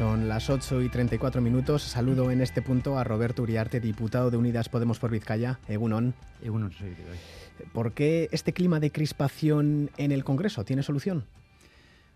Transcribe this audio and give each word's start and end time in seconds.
Son 0.00 0.30
las 0.30 0.48
8 0.48 0.80
y 0.80 0.88
34 0.88 1.42
minutos. 1.42 1.82
Saludo 1.82 2.30
en 2.30 2.40
este 2.40 2.62
punto 2.62 2.96
a 2.96 3.04
Roberto 3.04 3.42
Uriarte, 3.42 3.80
diputado 3.80 4.30
de 4.30 4.38
Unidas 4.38 4.70
Podemos 4.70 4.98
por 4.98 5.10
Vizcaya. 5.10 5.60
Egunon. 5.68 6.14
Egunon, 6.42 6.72
soy 6.72 6.96
¿Por 7.74 7.92
qué 7.92 8.30
este 8.32 8.54
clima 8.54 8.80
de 8.80 8.92
crispación 8.92 9.90
en 9.98 10.10
el 10.10 10.24
Congreso 10.24 10.64
tiene 10.64 10.82
solución? 10.82 11.26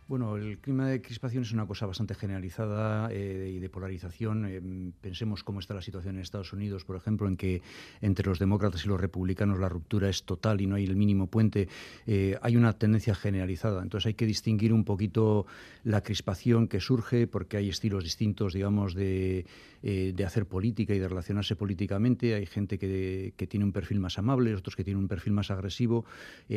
Bueno, 0.07 0.37
el 0.37 0.59
clima 0.59 0.87
de 0.87 1.01
crispación 1.01 1.45
es 1.45 1.53
una 1.53 1.67
cosa 1.67 1.87
bastante 1.87 2.15
generalizada 2.15 3.09
eh, 3.11 3.55
y 3.57 3.59
de 3.59 3.71
polarización. 3.71 4.45
Eh, 4.45 4.93
pensemos 5.01 5.43
cómo 5.43 5.61
está 5.61 5.73
la 5.73 5.81
situación 5.81 6.17
en 6.17 6.21
Estados 6.21 6.53
Unidos, 6.53 6.85
por 6.85 6.97
ejemplo, 6.97 7.27
en 7.27 7.37
que 7.37 7.63
entre 8.03 8.27
los 8.27 8.39
demócratas 8.39 8.85
y 8.85 8.89
los 8.89 9.01
republicanos 9.01 9.59
la 9.59 9.71
ruptura 9.71 10.11
es 10.11 10.25
total 10.25 10.61
y 10.61 10.67
no 10.67 10.75
hay 10.77 10.85
el 10.85 10.97
mínimo 10.97 11.29
puente. 11.29 11.69
Eh, 12.07 12.37
hay 12.43 12.59
una 12.59 12.75
tendencia 12.75 13.15
generalizada. 13.15 13.83
Entonces 13.83 14.09
hay 14.09 14.15
que 14.15 14.27
distinguir 14.27 14.75
un 14.75 14.85
poquito 14.85 15.47
la 15.85 16.03
crispación 16.03 16.69
que 16.69 16.81
surge 16.81 17.27
porque 17.27 17.57
hay 17.57 17.71
estilos 17.71 18.05
distintos, 18.05 18.53
digamos, 18.53 18.95
de, 18.95 19.47
hacer 20.27 20.47
política 20.47 20.95
y 20.95 20.99
de 20.99 21.09
relacionarse 21.09 21.57
políticamente. 21.57 22.35
Hay 22.35 22.45
gente 22.45 22.79
que, 22.79 23.33
que, 23.39 23.47
tiene 23.47 23.65
un 23.65 23.73
perfil 23.73 24.01
más 24.01 24.19
amable, 24.19 24.55
otros 24.55 24.77
que 24.77 24.85
tienen 24.85 25.03
un 25.03 25.09
perfil 25.09 25.33
más 25.33 25.51
agresivo. 25.51 26.05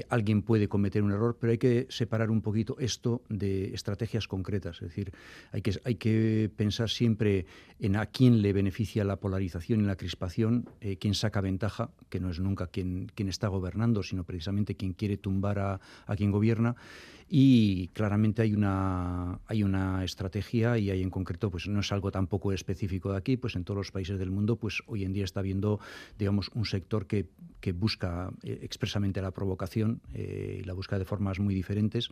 alguien 0.10 0.42
puede 0.42 0.68
cometer 0.68 1.02
un 1.02 1.12
error, 1.12 1.38
pero 1.40 1.52
hay 1.52 1.58
que 1.58 1.88
separar 1.90 2.30
un 2.30 2.42
poquito 2.42 2.78
esto 2.80 3.22
de 3.37 3.37
estrategias 3.44 4.28
concretas. 4.28 4.78
Es 4.78 4.90
decir, 4.90 5.12
hay 5.52 5.62
que, 5.62 5.80
hay 5.84 5.96
que 5.96 6.50
pensar 6.56 6.90
siempre 6.90 7.46
en 7.80 7.96
a 7.96 8.06
quién 8.06 8.42
le 8.42 8.54
beneficia 8.54 9.04
la 9.04 9.18
polarización 9.18 9.82
y 9.82 9.84
la 9.84 9.96
crispación, 9.96 10.70
eh, 10.82 10.98
quién 10.98 11.14
saca 11.14 11.42
ventaja, 11.42 11.92
que 12.10 12.20
no 12.20 12.30
es 12.30 12.40
nunca 12.40 12.68
quien, 12.68 13.12
quien 13.14 13.30
está 13.30 13.48
gobernando, 13.48 14.04
sino 14.04 14.24
precisamente 14.24 14.76
quien 14.76 14.94
quiere 14.94 15.18
tumbar 15.18 15.60
a, 15.60 15.80
a 16.06 16.16
quien 16.16 16.32
gobierna. 16.32 16.76
Y 17.30 17.90
claramente 17.90 18.42
hay 18.42 18.54
una, 18.54 19.40
hay 19.48 19.64
una 19.64 20.04
estrategia 20.06 20.78
y 20.78 20.90
hay 20.92 21.02
en 21.02 21.10
concreto, 21.10 21.52
pues 21.52 21.68
no 21.68 21.82
es 21.82 21.92
algo 21.92 22.10
tampoco 22.10 22.54
específico 22.54 23.12
de 23.12 23.18
aquí, 23.18 23.36
pues 23.36 23.56
en 23.58 23.66
todos 23.66 23.78
los 23.78 23.92
países 23.92 24.18
del 24.18 24.32
mundo, 24.32 24.56
pues 24.56 24.82
hoy 24.88 25.04
en 25.04 25.12
día 25.12 25.26
está 25.26 25.42
habiendo, 25.42 25.82
digamos, 26.18 26.50
un 26.54 26.66
sector 26.66 27.06
que, 27.06 27.28
que 27.60 27.74
busca 27.74 28.32
eh, 28.44 28.60
expresamente 28.62 29.22
la 29.22 29.32
provocación 29.32 30.02
eh, 30.14 30.60
y 30.62 30.64
la 30.64 30.72
busca 30.72 30.98
de 30.98 31.04
formas 31.04 31.40
muy 31.40 31.54
diferentes. 31.54 32.10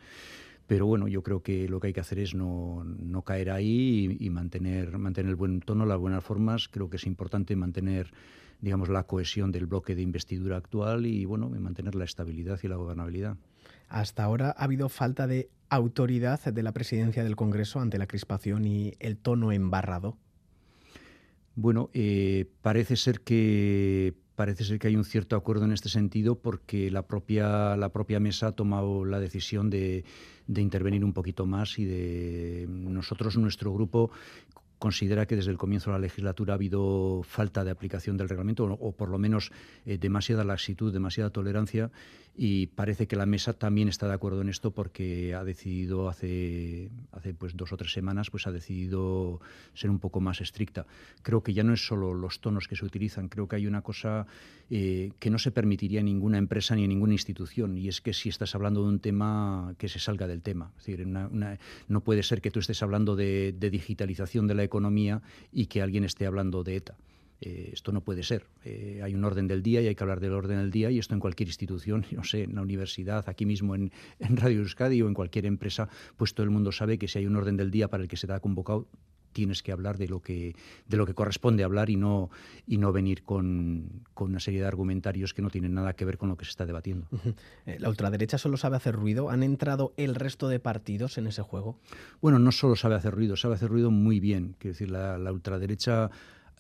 Pero 0.67 0.87
bueno, 0.87 1.07
yo 1.07 1.21
creo 1.21 1.43
que 1.43 1.67
lo 1.69 1.79
que 1.79 1.87
hay 1.87 1.93
que 1.93 1.99
hacer 1.99 2.19
es 2.19 2.33
no, 2.33 2.83
no 2.83 3.21
caer 3.21 3.51
ahí 3.51 4.17
y, 4.19 4.29
mantener, 4.29 4.97
mantener 4.97 5.29
el 5.29 5.35
buen 5.35 5.59
tono, 5.59 5.85
las 5.85 5.99
buenas 5.99 6.23
formas. 6.23 6.67
Creo 6.67 6.89
que 6.89 6.97
es 6.97 7.05
importante 7.05 7.55
mantener 7.55 8.11
digamos, 8.61 8.89
la 8.89 9.03
cohesión 9.03 9.51
del 9.51 9.67
bloque 9.67 9.95
de 9.95 10.01
investidura 10.01 10.57
actual 10.57 11.05
y 11.05 11.25
bueno, 11.25 11.49
mantener 11.49 11.93
la 11.93 12.05
estabilidad 12.05 12.59
y 12.63 12.67
la 12.67 12.77
gobernabilidad. 12.77 13.37
Hasta 13.89 14.23
ahora 14.23 14.55
ha 14.57 14.63
habido 14.63 14.89
falta 14.89 15.27
de 15.27 15.49
autoridad 15.69 16.43
de 16.43 16.63
la 16.63 16.71
presidencia 16.71 17.23
del 17.23 17.35
Congreso 17.35 17.79
ante 17.79 17.97
la 17.97 18.07
crispación 18.07 18.65
y 18.65 18.93
el 18.99 19.17
tono 19.17 19.51
embarrado. 19.51 20.17
Bueno, 21.55 21.89
eh, 21.93 22.49
parece 22.61 22.95
ser 22.95 23.21
que 23.21 24.15
parece 24.35 24.63
ser 24.63 24.79
que 24.79 24.87
hay 24.87 24.95
un 24.95 25.05
cierto 25.05 25.35
acuerdo 25.35 25.65
en 25.65 25.71
este 25.71 25.89
sentido 25.89 26.35
porque 26.35 26.91
la 26.91 27.03
propia, 27.03 27.75
la 27.77 27.89
propia 27.89 28.19
mesa 28.19 28.47
ha 28.47 28.51
tomado 28.51 29.05
la 29.05 29.19
decisión 29.19 29.69
de, 29.69 30.03
intervenir 30.47 31.03
un 31.03 31.13
poquito 31.13 31.45
más 31.45 31.79
y 31.79 31.85
de 31.85 32.65
nosotros, 32.69 33.37
nuestro 33.37 33.73
grupo, 33.73 34.11
considera 34.77 35.25
que 35.25 35.35
desde 35.35 35.51
el 35.51 35.57
comienzo 35.57 35.89
de 35.89 35.97
la 35.97 36.01
legislatura 36.01 36.53
ha 36.53 36.55
habido 36.55 37.21
falta 37.23 37.63
de 37.63 37.71
aplicación 37.71 38.17
del 38.17 38.29
reglamento 38.29 38.65
o, 38.65 38.91
por 38.91 39.09
lo 39.09 39.17
menos 39.17 39.51
eh, 39.85 39.97
demasiada 39.97 40.43
laxitud, 40.43 40.93
demasiada 40.93 41.29
tolerancia 41.29 41.91
y 42.37 42.67
parece 42.67 43.07
que 43.07 43.15
la 43.15 43.25
mesa 43.25 43.53
también 43.53 43.87
está 43.87 44.07
de 44.07 44.13
acuerdo 44.13 44.41
en 44.41 44.49
esto 44.49 44.71
porque 44.71 45.33
ha 45.33 45.43
decidido 45.43 46.09
hace, 46.09 46.89
hace 47.11 47.33
pues 47.33 47.55
dos 47.55 47.71
o 47.71 47.77
tres 47.77 47.93
semanas 47.93 48.29
pues 48.29 48.45
ha 48.45 48.51
decidido 48.51 49.39
ser 49.73 49.89
un 49.89 49.99
poco 49.99 50.19
más 50.19 50.41
estricta. 50.41 50.85
Creo 51.21 51.43
que 51.43 51.53
ya 51.53 51.63
no 51.63 51.73
es 51.73 51.85
solo 51.85 52.13
los 52.13 52.41
tonos 52.41 52.67
que 52.67 52.75
se 52.75 52.85
utilizan, 52.85 53.29
creo 53.29 53.47
que 53.47 53.55
hay 53.55 53.67
una 53.67 53.81
cosa 53.81 54.27
eh, 54.69 55.11
que 55.19 55.29
no 55.29 55.39
se 55.39 55.51
permitiría 55.51 56.01
en 56.01 56.07
ninguna 56.07 56.37
empresa 56.37 56.75
ni 56.75 56.83
en 56.83 56.89
ninguna 56.89 57.13
institución 57.13 57.77
y 57.77 57.87
es 57.87 58.01
que 58.01 58.13
si 58.13 58.29
estás 58.29 58.53
hablando 58.53 58.81
de 58.81 58.89
un 58.89 58.99
tema 58.99 59.73
que 59.77 59.87
se 59.87 59.99
salga 59.99 60.27
del 60.27 60.41
tema. 60.41 60.71
Es 60.77 60.85
decir, 60.85 61.07
no 61.07 62.01
puede 62.01 62.23
ser 62.23 62.41
que 62.41 62.51
tú 62.51 62.59
estés 62.59 62.83
hablando 62.83 63.15
de 63.15 63.53
digitalización 63.71 64.47
de 64.47 64.55
la 64.55 64.63
economía 64.63 65.21
y 65.53 65.67
que 65.67 65.81
alguien 65.81 66.03
esté 66.03 66.25
hablando 66.25 66.63
de 66.63 66.75
ETA. 66.75 66.95
Eh, 67.41 67.71
esto 67.73 67.91
no 67.91 68.01
puede 68.01 68.23
ser. 68.23 68.45
Eh, 68.63 69.01
hay 69.03 69.13
un 69.13 69.23
orden 69.23 69.47
del 69.47 69.61
día 69.61 69.81
y 69.81 69.87
hay 69.87 69.95
que 69.95 70.03
hablar 70.03 70.19
del 70.19 70.33
orden 70.33 70.57
del 70.57 70.71
día 70.71 70.89
y 70.91 70.99
esto 70.99 71.13
en 71.13 71.19
cualquier 71.19 71.49
institución, 71.49 72.05
no 72.11 72.23
sé, 72.23 72.43
en 72.43 72.55
la 72.55 72.61
universidad, 72.61 73.27
aquí 73.27 73.45
mismo 73.45 73.75
en, 73.75 73.91
en 74.19 74.37
Radio 74.37 74.59
Euskadi 74.59 75.01
o 75.01 75.07
en 75.07 75.13
cualquier 75.13 75.45
empresa, 75.45 75.89
pues 76.17 76.33
todo 76.33 76.43
el 76.43 76.49
mundo 76.49 76.71
sabe 76.71 76.97
que 76.97 77.07
si 77.07 77.19
hay 77.19 77.25
un 77.25 77.35
orden 77.35 77.57
del 77.57 77.71
día 77.71 77.89
para 77.89 78.03
el 78.03 78.09
que 78.09 78.17
se 78.17 78.27
da 78.27 78.39
convocado, 78.39 78.87
tienes 79.35 79.61
que 79.61 79.73
hablar 79.73 79.97
de 79.97 80.07
lo 80.07 80.21
que, 80.21 80.55
de 80.87 80.95
lo 80.95 81.05
que 81.05 81.13
corresponde 81.13 81.65
hablar 81.65 81.89
y 81.89 81.97
no, 81.97 82.29
y 82.65 82.77
no 82.77 82.93
venir 82.93 83.23
con, 83.23 84.05
con, 84.13 84.29
una 84.29 84.39
serie 84.39 84.61
de 84.61 84.65
argumentarios 84.65 85.33
que 85.33 85.41
no 85.41 85.49
tienen 85.49 85.73
nada 85.73 85.93
que 85.93 86.05
ver 86.05 86.17
con 86.17 86.29
lo 86.29 86.37
que 86.37 86.45
se 86.45 86.51
está 86.51 86.65
debatiendo. 86.65 87.07
Eh, 87.65 87.77
¿La 87.79 87.89
ultraderecha 87.89 88.37
solo 88.37 88.55
sabe 88.55 88.77
hacer 88.77 88.95
ruido? 88.95 89.29
¿Han 89.29 89.43
entrado 89.43 89.93
el 89.97 90.15
resto 90.15 90.47
de 90.47 90.61
partidos 90.61 91.17
en 91.17 91.27
ese 91.27 91.41
juego? 91.41 91.77
Bueno, 92.21 92.39
no 92.39 92.53
solo 92.53 92.77
sabe 92.77 92.95
hacer 92.95 93.13
ruido, 93.13 93.35
sabe 93.35 93.55
hacer 93.55 93.69
ruido 93.69 93.91
muy 93.91 94.21
bien. 94.21 94.55
Quiero 94.57 94.73
decir, 94.73 94.89
la, 94.89 95.17
la 95.17 95.33
ultraderecha 95.33 96.09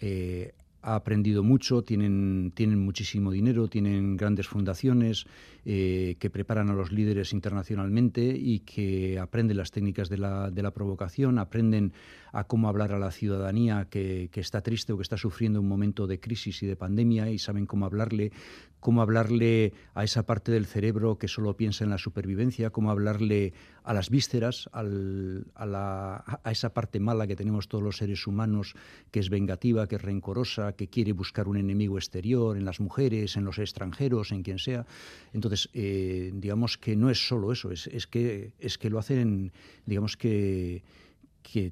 eh, 0.01 0.53
ha 0.85 0.93
aprendido 0.93 1.41
mucho, 1.41 1.81
tienen, 1.81 2.51
tienen 2.53 2.79
muchísimo 2.79 3.31
dinero, 3.31 3.67
tienen 3.67 4.17
grandes 4.17 4.47
fundaciones 4.47 5.25
eh, 5.65 6.15
que 6.19 6.29
preparan 6.29 6.69
a 6.69 6.75
los 6.75 6.91
líderes 6.91 7.33
internacionalmente 7.33 8.21
y 8.23 8.59
que 8.59 9.17
aprenden 9.17 9.57
las 9.57 9.71
técnicas 9.71 10.09
de 10.09 10.19
la, 10.19 10.51
de 10.51 10.61
la 10.61 10.69
provocación, 10.69 11.39
aprenden 11.39 11.91
a 12.31 12.43
cómo 12.43 12.69
hablar 12.69 12.91
a 12.91 12.99
la 12.99 13.09
ciudadanía 13.09 13.87
que, 13.89 14.29
que, 14.31 14.41
está 14.41 14.61
triste 14.61 14.93
o 14.93 14.97
que 14.97 15.01
está 15.01 15.17
sufriendo 15.17 15.59
un 15.59 15.67
momento 15.67 16.05
de 16.05 16.19
crisis 16.19 16.61
y 16.61 16.67
de 16.67 16.75
pandemia 16.75 17.31
y 17.31 17.39
saben 17.39 17.65
cómo 17.65 17.87
hablarle, 17.87 18.31
cómo 18.79 19.01
hablarle 19.01 19.73
a 19.95 20.03
esa 20.03 20.27
parte 20.27 20.51
del 20.51 20.67
cerebro 20.67 21.17
que 21.17 21.27
solo 21.27 21.57
piensa 21.57 21.83
en 21.83 21.89
la 21.89 21.97
supervivencia, 21.97 22.69
cómo 22.69 22.91
hablarle 22.91 23.53
a 23.85 23.93
las 23.93 24.09
vísceras, 24.09 24.67
al, 24.71 25.45
a, 25.53 25.65
la, 25.65 26.41
esa 26.49 26.73
parte 26.73 26.99
mala 26.99 27.27
que 27.27 27.35
tenemos 27.35 27.67
todos 27.67 27.83
los 27.83 27.97
seres 27.97 28.25
humanos, 28.25 28.75
que 29.11 29.19
es 29.19 29.29
vengativa, 29.29 29.87
que 29.87 29.97
es 29.97 30.01
rencorosa, 30.01 30.73
que 30.73 30.87
quiere 30.87 31.13
buscar 31.13 31.47
un 31.47 31.57
enemigo 31.57 31.97
exterior 31.97 32.57
en 32.57 32.65
las 32.65 32.79
mujeres, 32.79 33.37
en 33.37 33.45
los 33.45 33.59
extranjeros, 33.59 34.31
en 34.31 34.41
quien 34.41 34.57
sea. 34.57 34.87
Entonces, 35.33 35.69
eh, 35.73 36.31
digamos 36.33 36.79
que 36.79 36.95
no 36.95 37.11
es 37.11 37.27
solo 37.27 37.51
eso, 37.51 37.71
es, 37.71 38.07
que, 38.07 38.53
lo 38.89 38.97
hacen, 38.97 39.51
digamos 39.85 40.17
que 40.17 40.81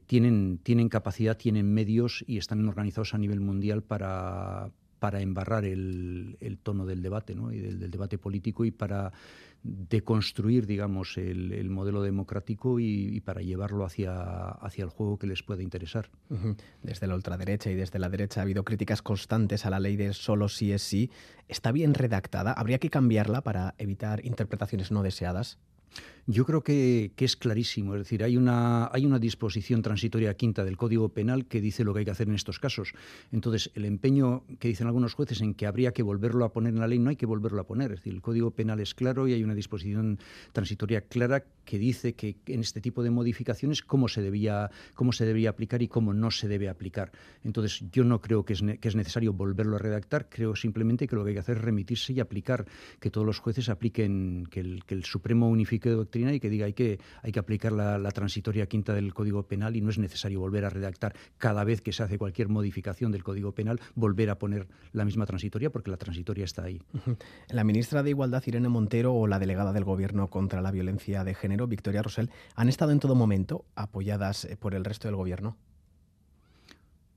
tienen, 0.05 0.89
capacidad, 0.89 1.35
tienen 1.35 1.73
medios 1.73 2.23
y 2.27 2.37
están 2.37 2.67
organizados 2.67 3.15
a 3.15 3.17
nivel 3.17 3.39
mundial 3.39 3.81
para, 3.81 4.69
embarrar 5.19 5.65
el, 5.65 6.37
el, 6.39 6.59
tono 6.59 6.85
del 6.85 7.01
debate 7.01 7.33
¿no? 7.33 7.51
y 7.51 7.59
del, 7.59 7.79
del, 7.79 7.89
debate 7.89 8.19
político 8.19 8.63
y 8.65 8.71
para 8.71 9.11
deconstruir, 9.63 10.67
digamos, 10.67 11.17
el, 11.17 11.53
el 11.53 11.69
modelo 11.69 12.01
democrático 12.01 12.79
y, 12.79 13.21
para 13.21 13.41
llevarlo 13.41 13.85
hacia, 13.85 14.49
hacia 14.49 14.83
el 14.83 14.89
juego 14.89 15.17
que 15.17 15.27
les 15.27 15.41
pueda 15.41 15.63
interesar. 15.63 16.09
Desde 16.81 17.07
la 17.07 17.15
ultraderecha 17.15 17.71
y 17.71 17.75
desde 17.75 17.99
la 17.99 18.09
derecha 18.09 18.41
ha 18.41 18.43
habido 18.43 18.63
críticas 18.63 19.01
constantes 19.01 19.65
a 19.65 19.69
la 19.69 19.79
ley 19.79 19.95
de 19.95 20.13
solo 20.13 20.49
sí 20.49 20.71
es 20.73 20.81
sí. 20.81 21.09
¿Está 21.47 21.71
bien 21.71 21.93
redactada? 21.93 22.51
¿Habría 22.51 22.79
que 22.79 22.89
cambiarla 22.89 23.41
para 23.41 23.75
evitar 23.77 24.25
interpretaciones 24.25 24.91
no 24.91 25.01
deseadas? 25.01 25.59
Yo 26.25 26.45
creo 26.45 26.63
que, 26.63 27.11
que, 27.17 27.25
es 27.25 27.35
clarísimo, 27.35 27.95
es 27.95 27.99
decir, 27.99 28.23
hay 28.23 28.37
una, 28.37 28.89
hay 28.93 29.05
una 29.05 29.19
disposición 29.19 29.81
transitoria 29.81 30.33
quinta 30.35 30.63
del 30.63 30.77
Código 30.77 31.09
Penal 31.09 31.47
que 31.47 31.59
dice 31.59 31.83
lo 31.83 31.93
que 31.93 31.99
hay 31.99 32.05
que 32.05 32.11
hacer 32.11 32.29
en 32.29 32.35
estos 32.35 32.59
casos. 32.59 32.93
Entonces, 33.33 33.71
el 33.75 33.83
empeño 33.83 34.45
que 34.59 34.69
dicen 34.69 34.87
algunos 34.87 35.15
jueces 35.15 35.41
en 35.41 35.53
que 35.53 35.67
habría 35.67 35.91
que 35.91 36.01
volverlo 36.01 36.45
a 36.45 36.53
poner 36.53 36.73
en 36.73 36.79
la 36.79 36.87
ley, 36.87 36.97
no 36.97 37.09
hay 37.09 37.17
que 37.17 37.25
volverlo 37.25 37.59
a 37.59 37.67
poner. 37.67 37.91
Es 37.91 37.99
decir, 37.99 38.13
el 38.13 38.21
Código 38.21 38.51
Penal 38.51 38.79
es 38.79 38.95
claro 38.95 39.27
y 39.27 39.33
hay 39.33 39.43
una 39.43 39.53
disposición 39.53 40.17
transitoria 40.53 41.01
clara 41.01 41.43
que 41.65 41.77
dice 41.77 42.13
que 42.13 42.37
en 42.47 42.61
este 42.61 42.79
tipo 42.79 43.03
de 43.03 43.09
modificaciones 43.09 43.81
cómo 43.81 44.07
se 44.07 44.21
debía, 44.21 44.69
cómo 44.95 45.11
se 45.11 45.25
debía 45.25 45.49
aplicar 45.49 45.81
y 45.81 45.89
cómo 45.89 46.13
no 46.13 46.31
se 46.31 46.47
debe 46.47 46.69
aplicar. 46.69 47.11
Entonces, 47.43 47.83
yo 47.91 48.05
no 48.05 48.21
creo 48.21 48.45
que 48.45 48.53
es, 48.53 48.63
que 48.79 48.87
es 48.87 48.95
necesario 48.95 49.33
volverlo 49.33 49.75
a 49.75 49.79
redactar, 49.79 50.29
creo 50.29 50.55
simplemente 50.55 51.07
que 51.07 51.17
lo 51.17 51.23
que 51.23 51.29
hay 51.29 51.35
que 51.35 51.41
hacer 51.41 51.57
es 51.57 51.63
remitirse 51.63 52.13
y 52.13 52.21
aplicar, 52.21 52.65
que 53.01 53.09
todos 53.09 53.27
los 53.27 53.39
jueces 53.39 53.67
apliquen, 53.67 54.47
que 54.49 54.61
el, 54.61 54.85
que 54.85 54.95
el 54.95 55.03
Supremo 55.03 55.49
unifique 55.49 55.89
doctrina 56.13 56.33
y 56.33 56.39
que 56.39 56.49
diga 56.49 56.67
hay 56.67 56.73
que, 56.73 56.99
hay 57.23 57.31
que 57.31 57.39
aplicar 57.39 57.71
la, 57.71 57.97
la, 57.97 58.11
transitoria 58.11 58.67
quinta 58.67 58.93
del 58.93 59.13
Código 59.13 59.43
Penal 59.43 59.75
y 59.75 59.81
no 59.81 59.89
es 59.89 59.97
necesario 59.97 60.39
volver 60.39 60.63
a 60.65 60.69
redactar 60.69 61.15
cada 61.39 61.63
vez 61.63 61.81
que 61.81 61.91
se 61.91 62.03
hace 62.03 62.19
cualquier 62.19 62.49
modificación 62.49 63.11
del 63.11 63.23
Código 63.23 63.53
Penal, 63.53 63.79
volver 63.95 64.29
a 64.29 64.37
poner 64.37 64.67
la 64.91 65.05
misma 65.05 65.25
transitoria 65.25 65.71
porque 65.71 65.89
la 65.89 65.97
transitoria 65.97 66.45
está 66.45 66.63
ahí. 66.63 66.81
La 67.49 67.63
ministra 67.63 68.03
de 68.03 68.11
Igualdad, 68.11 68.43
Irene 68.45 68.69
Montero, 68.69 69.13
o 69.13 69.27
la 69.27 69.39
delegada 69.39 69.73
del 69.73 69.83
Gobierno 69.83 70.29
contra 70.29 70.61
la 70.61 70.71
violencia 70.71 71.23
de 71.23 71.33
género, 71.33 71.67
Victoria 71.67 72.03
Rosell, 72.03 72.29
han 72.55 72.69
estado 72.69 72.91
en 72.91 72.99
todo 72.99 73.15
momento 73.15 73.65
apoyadas 73.75 74.45
eh, 74.45 74.55
por 74.57 74.75
el 74.75 74.85
resto 74.85 75.07
del 75.07 75.15
Gobierno. 75.15 75.57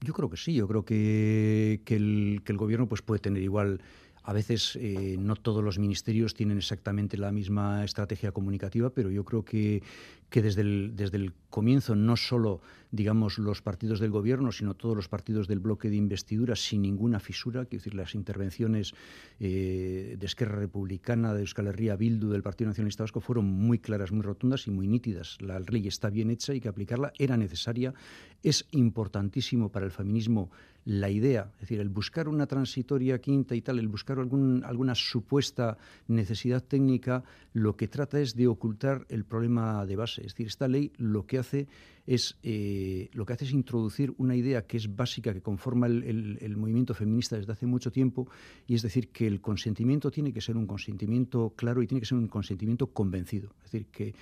Yo 0.00 0.12
creo 0.12 0.30
que 0.30 0.36
sí, 0.36 0.54
yo 0.54 0.68
creo 0.68 0.84
que, 0.84 1.82
que, 1.84 1.96
el, 1.96 2.42
que 2.44 2.52
el 2.52 2.58
Gobierno 2.58 2.86
pues, 2.86 3.02
puede 3.02 3.18
tener 3.20 3.42
igual 3.42 3.80
A 4.26 4.32
veces 4.32 4.74
eh, 4.74 5.16
no 5.20 5.36
todos 5.36 5.62
los 5.62 5.78
ministerios 5.78 6.34
tienen 6.34 6.58
exactamente 6.58 7.16
la 7.16 7.30
misma 7.30 7.84
estrategia 7.84 8.32
comunicativa, 8.32 8.90
pero 8.90 9.08
yo 9.08 9.24
creo 9.24 9.44
que, 9.44 9.84
que 10.30 10.42
desde, 10.42 10.62
el, 10.62 10.96
desde 10.96 11.18
el 11.18 11.32
comienzo 11.48 11.94
no 11.94 12.16
solo 12.16 12.60
digamos 12.90 13.38
los 13.38 13.62
partidos 13.62 14.00
del 14.00 14.10
gobierno, 14.10 14.50
sino 14.50 14.74
todos 14.74 14.96
los 14.96 15.08
partidos 15.08 15.46
del 15.46 15.60
bloque 15.60 15.90
de 15.90 15.96
investidura 15.96 16.56
sin 16.56 16.82
ninguna 16.82 17.20
fisura, 17.20 17.66
quiero 17.66 17.82
decir, 17.82 17.94
las 17.94 18.16
intervenciones 18.16 18.94
eh, 19.38 20.16
de 20.18 20.26
Esquerra 20.26 20.58
Republicana, 20.58 21.32
de 21.32 21.42
Euskal 21.42 21.68
Herria, 21.68 21.94
Bildu, 21.94 22.30
del 22.30 22.42
Partido 22.42 22.70
Nacionalista 22.70 23.04
Vasco 23.04 23.20
fueron 23.20 23.44
muy 23.44 23.78
claras, 23.78 24.10
muy 24.10 24.22
rotundas 24.22 24.66
y 24.66 24.72
muy 24.72 24.88
nítidas. 24.88 25.38
La 25.40 25.60
ley 25.60 25.86
está 25.86 26.10
bien 26.10 26.30
hecha 26.30 26.52
y 26.52 26.60
que 26.60 26.68
aplicarla 26.68 27.12
era 27.16 27.36
necesaria. 27.36 27.94
Es 28.42 28.66
importantísimo 28.72 29.70
para 29.70 29.86
el 29.86 29.92
feminismo 29.92 30.50
la 30.86 31.10
idea, 31.10 31.50
es 31.54 31.62
decir, 31.62 31.80
el 31.80 31.88
buscar 31.88 32.28
una 32.28 32.46
transitoria 32.46 33.20
quinta 33.20 33.56
y 33.56 33.60
tal, 33.60 33.80
el 33.80 33.88
buscar 33.88 34.20
algún, 34.20 34.62
alguna 34.64 34.94
supuesta 34.94 35.76
necesidad 36.06 36.62
técnica, 36.62 37.24
lo 37.52 37.76
que 37.76 37.88
trata 37.88 38.20
es 38.20 38.36
de 38.36 38.46
ocultar 38.46 39.04
el 39.08 39.24
problema 39.24 39.84
de 39.84 39.96
base. 39.96 40.20
Es 40.20 40.28
decir, 40.28 40.46
esta 40.46 40.68
ley 40.68 40.92
lo 40.96 41.26
que 41.26 41.38
hace 41.38 41.66
es, 42.06 42.38
eh, 42.44 43.10
lo 43.14 43.26
que 43.26 43.32
hace 43.32 43.46
es 43.46 43.52
introducir 43.52 44.14
una 44.16 44.36
idea 44.36 44.64
que 44.64 44.76
es 44.76 44.94
básica, 44.94 45.34
que 45.34 45.42
conforma 45.42 45.88
el, 45.88 46.38
el, 46.40 46.56
movimiento 46.56 46.94
feminista 46.94 47.36
desde 47.36 47.50
hace 47.50 47.66
mucho 47.66 47.90
tiempo, 47.90 48.28
y 48.68 48.76
es 48.76 48.82
decir, 48.82 49.08
que 49.08 49.26
el 49.26 49.40
consentimiento 49.40 50.12
tiene 50.12 50.32
que 50.32 50.40
ser 50.40 50.56
un 50.56 50.68
consentimiento 50.68 51.52
claro 51.56 51.82
y 51.82 51.88
tiene 51.88 52.00
que 52.00 52.06
ser 52.06 52.18
un 52.18 52.28
consentimiento 52.28 52.86
convencido. 52.86 53.50
Es 53.64 53.72
decir, 53.72 53.86
que 53.86 54.14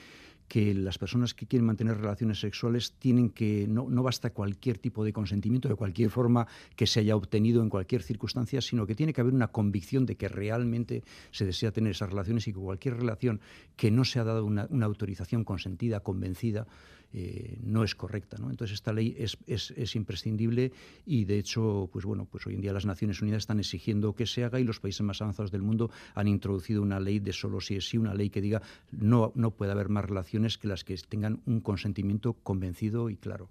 que 0.48 0.74
las 0.74 0.98
personas 0.98 1.34
que 1.34 1.46
quieren 1.46 1.66
mantener 1.66 1.96
relaciones 1.96 2.40
sexuales 2.40 2.92
tienen 2.98 3.30
que, 3.30 3.66
no, 3.68 3.88
no, 3.88 4.02
basta 4.02 4.30
cualquier 4.30 4.78
tipo 4.78 5.04
de 5.04 5.12
consentimiento 5.12 5.68
de 5.68 5.74
cualquier 5.74 6.10
forma 6.10 6.46
que 6.76 6.86
se 6.86 7.00
haya 7.00 7.16
obtenido 7.16 7.62
en 7.62 7.68
cualquier 7.68 8.02
circunstancia, 8.02 8.60
sino 8.60 8.86
que 8.86 8.94
tiene 8.94 9.12
que 9.12 9.20
haber 9.20 9.34
una 9.34 9.48
convicción 9.48 10.06
de 10.06 10.16
que 10.16 10.28
realmente 10.28 11.02
se 11.30 11.46
desea 11.46 11.72
tener 11.72 11.92
esas 11.92 12.10
relaciones 12.10 12.46
y 12.48 12.52
que 12.52 12.60
cualquier 12.60 12.96
relación 12.96 13.40
que 13.76 13.90
no 13.90 14.04
se 14.04 14.20
ha 14.20 14.24
dado 14.24 14.44
una, 14.44 14.66
una 14.70 14.86
autorización 14.86 15.44
consentida, 15.44 16.00
convencida, 16.00 16.66
eh, 17.16 17.58
no 17.62 17.84
es 17.84 17.94
correcta. 17.94 18.36
¿no? 18.38 18.50
Entonces 18.50 18.74
esta 18.74 18.92
ley 18.92 19.14
es, 19.16 19.38
es, 19.46 19.72
es, 19.76 19.94
imprescindible 19.94 20.72
y 21.06 21.24
de 21.24 21.38
hecho, 21.38 21.88
pues 21.92 22.04
bueno, 22.04 22.26
pues 22.28 22.44
hoy 22.46 22.54
en 22.54 22.60
día 22.60 22.72
las 22.72 22.86
Naciones 22.86 23.22
Unidas 23.22 23.44
están 23.44 23.60
exigiendo 23.60 24.14
que 24.14 24.26
se 24.26 24.42
haga 24.42 24.58
y 24.58 24.64
los 24.64 24.80
países 24.80 25.02
más 25.02 25.22
avanzados 25.22 25.52
del 25.52 25.62
mundo 25.62 25.90
han 26.14 26.26
introducido 26.26 26.82
una 26.82 26.98
ley 26.98 27.20
de 27.20 27.32
solo 27.32 27.60
si 27.60 27.76
es 27.76 27.88
sí, 27.88 27.98
una 27.98 28.14
ley 28.14 28.30
que 28.30 28.40
diga 28.40 28.62
no, 28.90 29.30
no 29.36 29.52
puede 29.52 29.70
haber 29.70 29.88
más 29.88 30.04
relaciones 30.04 30.58
que 30.58 30.66
las 30.66 30.82
que 30.82 30.96
tengan 31.08 31.40
un 31.46 31.60
consentimiento 31.60 32.32
convencido 32.32 33.10
y 33.10 33.16
claro. 33.16 33.48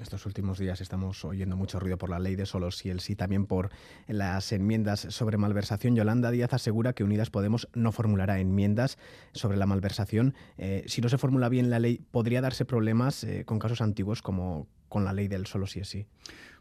Estos 0.00 0.24
últimos 0.24 0.58
días 0.58 0.80
estamos 0.80 1.22
oyendo 1.26 1.54
mucho 1.54 1.78
ruido 1.78 1.98
por 1.98 2.08
la 2.08 2.18
ley 2.18 2.36
de 2.36 2.46
solo 2.46 2.70
si 2.70 2.88
el 2.88 3.00
sí, 3.00 3.16
también 3.16 3.44
por 3.44 3.68
las 4.06 4.50
enmiendas 4.52 5.00
sobre 5.10 5.36
malversación. 5.36 5.94
Yolanda 5.94 6.30
Díaz 6.30 6.54
asegura 6.54 6.94
que 6.94 7.04
Unidas 7.04 7.28
Podemos 7.28 7.68
no 7.74 7.92
formulará 7.92 8.40
enmiendas 8.40 8.96
sobre 9.32 9.58
la 9.58 9.66
malversación. 9.66 10.34
Eh, 10.56 10.84
si 10.86 11.02
no 11.02 11.10
se 11.10 11.18
formula 11.18 11.50
bien 11.50 11.68
la 11.68 11.80
ley, 11.80 12.00
¿podría 12.10 12.40
darse 12.40 12.64
problemas 12.64 13.22
eh, 13.24 13.44
con 13.44 13.58
casos 13.58 13.82
antiguos 13.82 14.22
como 14.22 14.68
con 14.88 15.04
la 15.04 15.12
ley 15.12 15.28
del 15.28 15.46
solo 15.46 15.66
si 15.66 15.80
es 15.80 15.88
sí? 15.88 16.06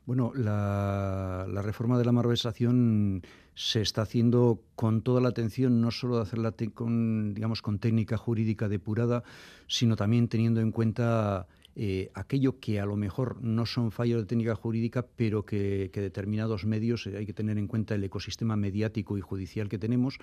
Bueno, 0.05 0.33
la, 0.35 1.45
la, 1.49 1.61
reforma 1.61 1.97
de 1.97 2.05
la 2.05 2.13
malversación 2.13 3.23
se 3.55 3.81
está 3.81 4.03
haciendo 4.03 4.61
con 4.75 5.01
toda 5.01 5.19
la 5.19 5.29
atención, 5.29 5.81
no 5.81 5.91
solo 5.91 6.17
de 6.17 6.21
hacerla 6.21 6.53
con, 6.73 7.33
digamos, 7.33 7.61
con 7.61 7.79
técnica 7.79 8.17
jurídica 8.17 8.69
depurada, 8.69 9.23
sino 9.67 9.95
también 9.95 10.29
teniendo 10.29 10.61
en 10.61 10.71
cuenta 10.71 11.47
eh, 11.79 12.09
aquello 12.15 12.59
que 12.59 12.79
a 12.79 12.87
lo 12.87 12.95
mejor 12.95 13.39
no 13.43 13.67
son 13.67 13.91
fallos 13.91 14.19
de 14.19 14.25
técnica 14.25 14.55
jurídica, 14.55 15.05
pero 15.15 15.45
que, 15.45 15.91
determinados 15.93 16.65
medios 16.65 17.05
eh, 17.05 17.17
hay 17.17 17.27
que 17.27 17.33
tener 17.33 17.59
en 17.59 17.67
cuenta 17.67 17.93
el 17.93 18.03
ecosistema 18.03 18.55
mediático 18.55 19.15
y 19.15 19.21
judicial 19.21 19.69
que 19.69 19.77
tenemos 19.77 20.17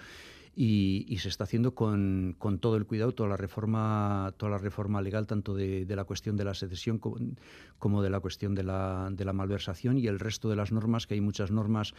y, 0.56 1.16
se 1.18 1.28
está 1.28 1.44
haciendo 1.44 1.74
con, 1.74 2.36
con, 2.38 2.58
todo 2.58 2.76
el 2.76 2.86
cuidado, 2.86 3.12
toda 3.12 3.28
la 3.28 3.36
reforma, 3.36 4.32
toda 4.36 4.50
la 4.50 4.58
reforma 4.58 5.02
legal, 5.02 5.26
tanto 5.26 5.54
de, 5.54 5.84
de 5.84 5.96
la 5.96 6.04
cuestión 6.04 6.36
de 6.36 6.44
la 6.44 6.54
secesión 6.54 6.98
como, 6.98 7.16
como, 7.78 8.02
de 8.02 8.10
la 8.10 8.20
cuestión 8.20 8.54
de 8.54 8.62
la, 8.62 9.08
de 9.10 9.24
la 9.24 9.32
malversación 9.32 9.98
y 9.98 10.06
el 10.06 10.18
resto 10.18 10.48
de 10.48 10.56
las 10.56 10.72
normas, 10.72 11.06
que 11.06 11.14
hay 11.14 11.20
muchas 11.20 11.50
normas 11.50 11.94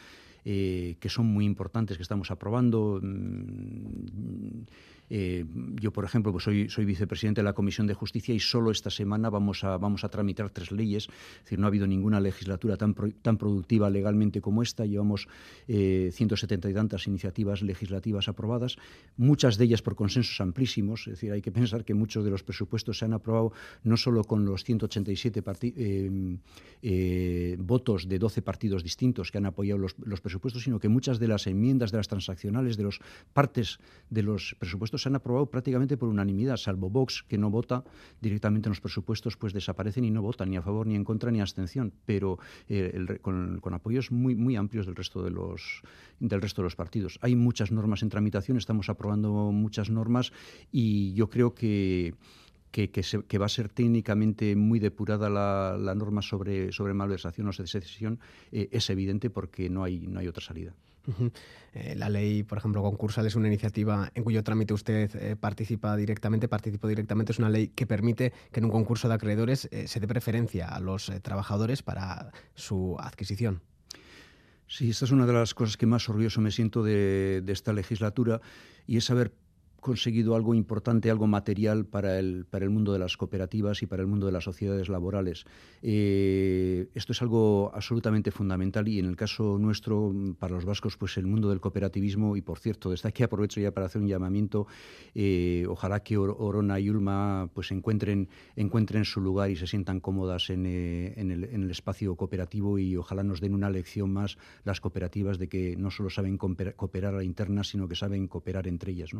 eh, 0.47 0.97
que 0.99 1.09
son 1.09 1.25
muy 1.25 1.43
importantes 1.43 1.97
que 1.97 2.03
estamos 2.03 2.29
aprobando. 2.29 2.99
Mm, 3.01 4.65
eh, 5.09 5.45
yo, 5.81 5.91
por 5.91 6.05
ejemplo, 6.05 6.31
pues 6.31 6.43
soy, 6.43 6.69
soy 6.69 6.85
vicepresidente 6.85 7.41
de 7.41 7.45
la 7.45 7.53
Comisión 7.53 7.87
de 7.87 7.95
Justicia 7.95 8.33
y 8.33 8.39
solo 8.39 8.69
esta 8.69 8.91
semana 8.91 9.31
vamos 9.31 9.63
a, 9.63 9.77
vamos 9.77 10.03
a 10.03 10.09
tramitar 10.09 10.51
tres 10.51 10.71
leyes. 10.71 11.07
Es 11.37 11.43
decir, 11.45 11.59
no 11.59 11.65
ha 11.65 11.69
habido 11.69 11.87
ninguna 11.87 12.19
legislatura 12.19 12.77
tan, 12.77 12.93
tan 12.93 13.37
productiva 13.37 13.89
legalmente 13.89 14.39
como 14.39 14.61
esta. 14.61 14.85
Llevamos 14.85 15.27
eh, 15.67 16.11
170 16.13 16.69
y 16.69 16.73
tantas 16.73 17.07
iniciativas 17.07 17.63
legislativas 17.63 18.27
aprobadas, 18.27 18.44
muchas 19.17 19.57
de 19.57 19.65
ellas 19.65 19.81
por 19.81 19.95
consensos 19.95 20.39
amplísimos. 20.41 21.01
Es 21.07 21.13
decir, 21.13 21.31
hay 21.31 21.41
que 21.41 21.51
pensar 21.51 21.85
que 21.85 21.93
muchos 21.93 22.23
de 22.23 22.31
los 22.31 22.43
presupuestos 22.43 22.97
se 22.99 23.05
han 23.05 23.13
aprobado 23.13 23.51
no 23.83 23.97
solo 23.97 24.23
con 24.23 24.45
los 24.45 24.63
187 24.63 25.43
eh, 25.61 26.37
eh, 26.81 27.57
votos 27.59 28.07
de 28.07 28.19
12 28.19 28.41
partidos 28.41 28.83
distintos 28.83 29.31
que 29.31 29.37
han 29.37 29.45
apoyado 29.45 29.79
los, 29.79 30.21
presupuestos, 30.21 30.63
sino 30.63 30.79
que 30.79 30.89
muchas 30.89 31.19
de 31.19 31.27
las 31.27 31.47
enmiendas, 31.47 31.91
de 31.91 31.97
las 31.97 32.07
transaccionales, 32.07 32.77
de 32.77 32.83
las 32.83 32.99
partes 33.33 33.79
de 34.09 34.23
los 34.23 34.55
presupuestos 34.59 35.01
se 35.01 35.09
han 35.09 35.15
aprobado 35.15 35.45
prácticamente 35.47 35.97
por 35.97 36.09
unanimidad, 36.09 36.57
salvo 36.57 36.89
Vox, 36.89 37.23
que 37.23 37.37
no 37.37 37.49
vota 37.49 37.83
directamente 38.21 38.67
en 38.67 38.71
los 38.71 38.81
presupuestos, 38.81 39.37
pues 39.37 39.53
desaparecen 39.53 40.05
y 40.05 40.11
no 40.11 40.21
votan 40.21 40.49
ni 40.49 40.57
a 40.57 40.61
favor, 40.61 40.87
ni 40.87 40.95
en 40.95 41.03
contra, 41.03 41.31
ni 41.31 41.41
abstención, 41.41 41.93
pero 42.05 42.39
eh, 42.67 43.19
con, 43.21 43.61
apoyos 43.73 44.11
muy, 44.11 44.35
muy 44.35 44.55
amplios 44.55 44.85
del 44.85 44.95
resto 44.95 45.23
de, 45.23 45.31
los, 45.31 45.81
del 46.19 46.41
resto 46.41 46.61
de 46.61 46.65
los 46.65 46.75
partidos. 46.75 47.19
Hay 47.21 47.35
muchas 47.35 47.71
normas 47.71 48.03
en 48.03 48.09
tramitación, 48.09 48.34
estamos 48.57 48.89
aprobando 48.89 49.51
muchas 49.51 49.89
normas 49.89 50.31
y 50.71 51.13
yo 51.13 51.29
creo 51.29 51.53
que 51.53 52.13
que, 52.71 53.37
va 53.37 53.45
a 53.45 53.49
ser 53.49 53.69
técnicamente 53.69 54.53
muy 54.57 54.79
depurada 54.79 55.29
la, 55.29 55.77
la 55.79 55.95
norma 55.95 56.21
sobre, 56.21 56.73
sobre 56.73 56.93
malversación 56.93 57.47
o 57.47 57.53
secesión 57.53 58.19
eh, 58.51 58.67
es 58.71 58.89
evidente 58.89 59.29
porque 59.29 59.69
no 59.69 59.85
hay, 59.85 60.07
no 60.07 60.19
hay 60.19 60.27
otra 60.27 60.43
salida. 60.43 60.73
Eh, 61.73 61.95
la 61.95 62.09
ley, 62.09 62.43
por 62.43 62.57
ejemplo, 62.57 62.81
concursal 62.81 63.25
es 63.25 63.35
una 63.35 63.47
iniciativa 63.47 64.09
en 64.15 64.23
cuyo 64.23 64.43
trámite 64.43 64.73
usted 64.73 65.13
eh, 65.15 65.35
participa 65.35 65.95
directamente, 65.95 66.47
participó 66.47 66.87
directamente. 66.87 67.31
Es 67.31 67.39
una 67.39 67.49
ley 67.49 67.67
que 67.69 67.85
permite 67.85 68.33
que 68.51 68.59
en 68.59 68.65
un 68.65 68.71
concurso 68.71 69.07
de 69.07 69.13
acreedores 69.13 69.67
eh, 69.71 69.87
se 69.87 69.99
dé 69.99 70.07
preferencia 70.07 70.67
a 70.67 70.79
los 70.79 71.11
trabajadores 71.21 71.83
para 71.83 72.31
su 72.55 72.97
adquisición. 72.99 73.61
Sí, 74.67 74.89
esta 74.89 75.05
es 75.05 75.11
una 75.11 75.25
de 75.25 75.33
las 75.33 75.53
cosas 75.53 75.77
que 75.77 75.85
más 75.85 76.09
orgulloso 76.09 76.41
me 76.41 76.51
siento 76.51 76.83
de, 76.83 77.43
esta 77.47 77.73
legislatura 77.73 78.41
y 78.87 78.97
es 78.97 79.09
haber 79.11 79.31
conseguido 79.85 80.35
algo 80.35 80.55
importante, 80.55 81.11
algo 81.11 81.27
material 81.27 81.85
para 81.85 82.17
el, 82.17 82.45
para 82.49 82.65
el 82.65 82.71
mundo 82.71 82.91
de 82.91 82.97
las 82.97 83.17
cooperativas 83.17 83.83
y 83.83 83.85
para 83.85 84.01
el 84.01 84.07
mundo 84.07 84.25
de 84.25 84.31
las 84.31 84.43
sociedades 84.43 84.89
laborales. 84.89 85.45
Eh, 85.83 86.89
esto 86.95 87.11
es 87.11 87.21
algo 87.21 87.69
absolutamente 87.71 88.31
fundamental 88.31 88.87
y 88.87 88.97
en 88.97 89.05
el 89.05 89.15
caso 89.15 89.59
nuestro, 89.59 90.11
para 90.39 90.55
los 90.55 90.65
vascos, 90.65 90.97
pues 90.97 91.17
el 91.17 91.27
mundo 91.27 91.49
del 91.49 91.61
cooperativismo, 91.61 92.35
y 92.35 92.41
por 92.41 92.57
cierto, 92.57 92.89
desde 92.89 93.09
aquí 93.09 93.21
aprovecho 93.21 93.61
ya 93.61 93.69
para 93.69 93.85
hacer 93.85 94.01
un 94.01 94.07
llamamiento, 94.07 94.65
eh, 95.13 95.67
ojalá 95.69 95.99
que 96.01 96.17
Orona 96.17 96.79
y 96.79 96.89
Ulma 96.89 97.51
pues 97.53 97.69
encuentren, 97.69 98.27
encuentren 98.55 99.05
su 99.05 99.21
lugar 99.21 99.51
y 99.51 99.55
se 99.55 99.67
sientan 99.67 99.99
cómodas 99.99 100.49
en, 100.49 100.65
eh, 100.65 101.13
en, 101.15 101.29
el, 101.29 101.69
espacio 101.69 102.15
cooperativo 102.15 102.79
y 102.79 102.97
ojalá 102.97 103.21
nos 103.21 103.39
den 103.39 103.53
una 103.53 103.69
lección 103.69 104.11
más 104.11 104.39
las 104.63 104.81
cooperativas 104.81 105.37
de 105.37 105.47
que 105.47 105.75
no 105.77 105.91
solo 105.91 106.09
saben 106.09 106.39
cooperar 106.39 107.13
a 107.13 107.17
la 107.17 107.23
interna, 107.23 107.63
sino 107.63 107.87
que 107.87 107.95
saben 107.95 108.27
cooperar 108.27 108.67
entre 108.67 108.93
ellas. 108.93 109.11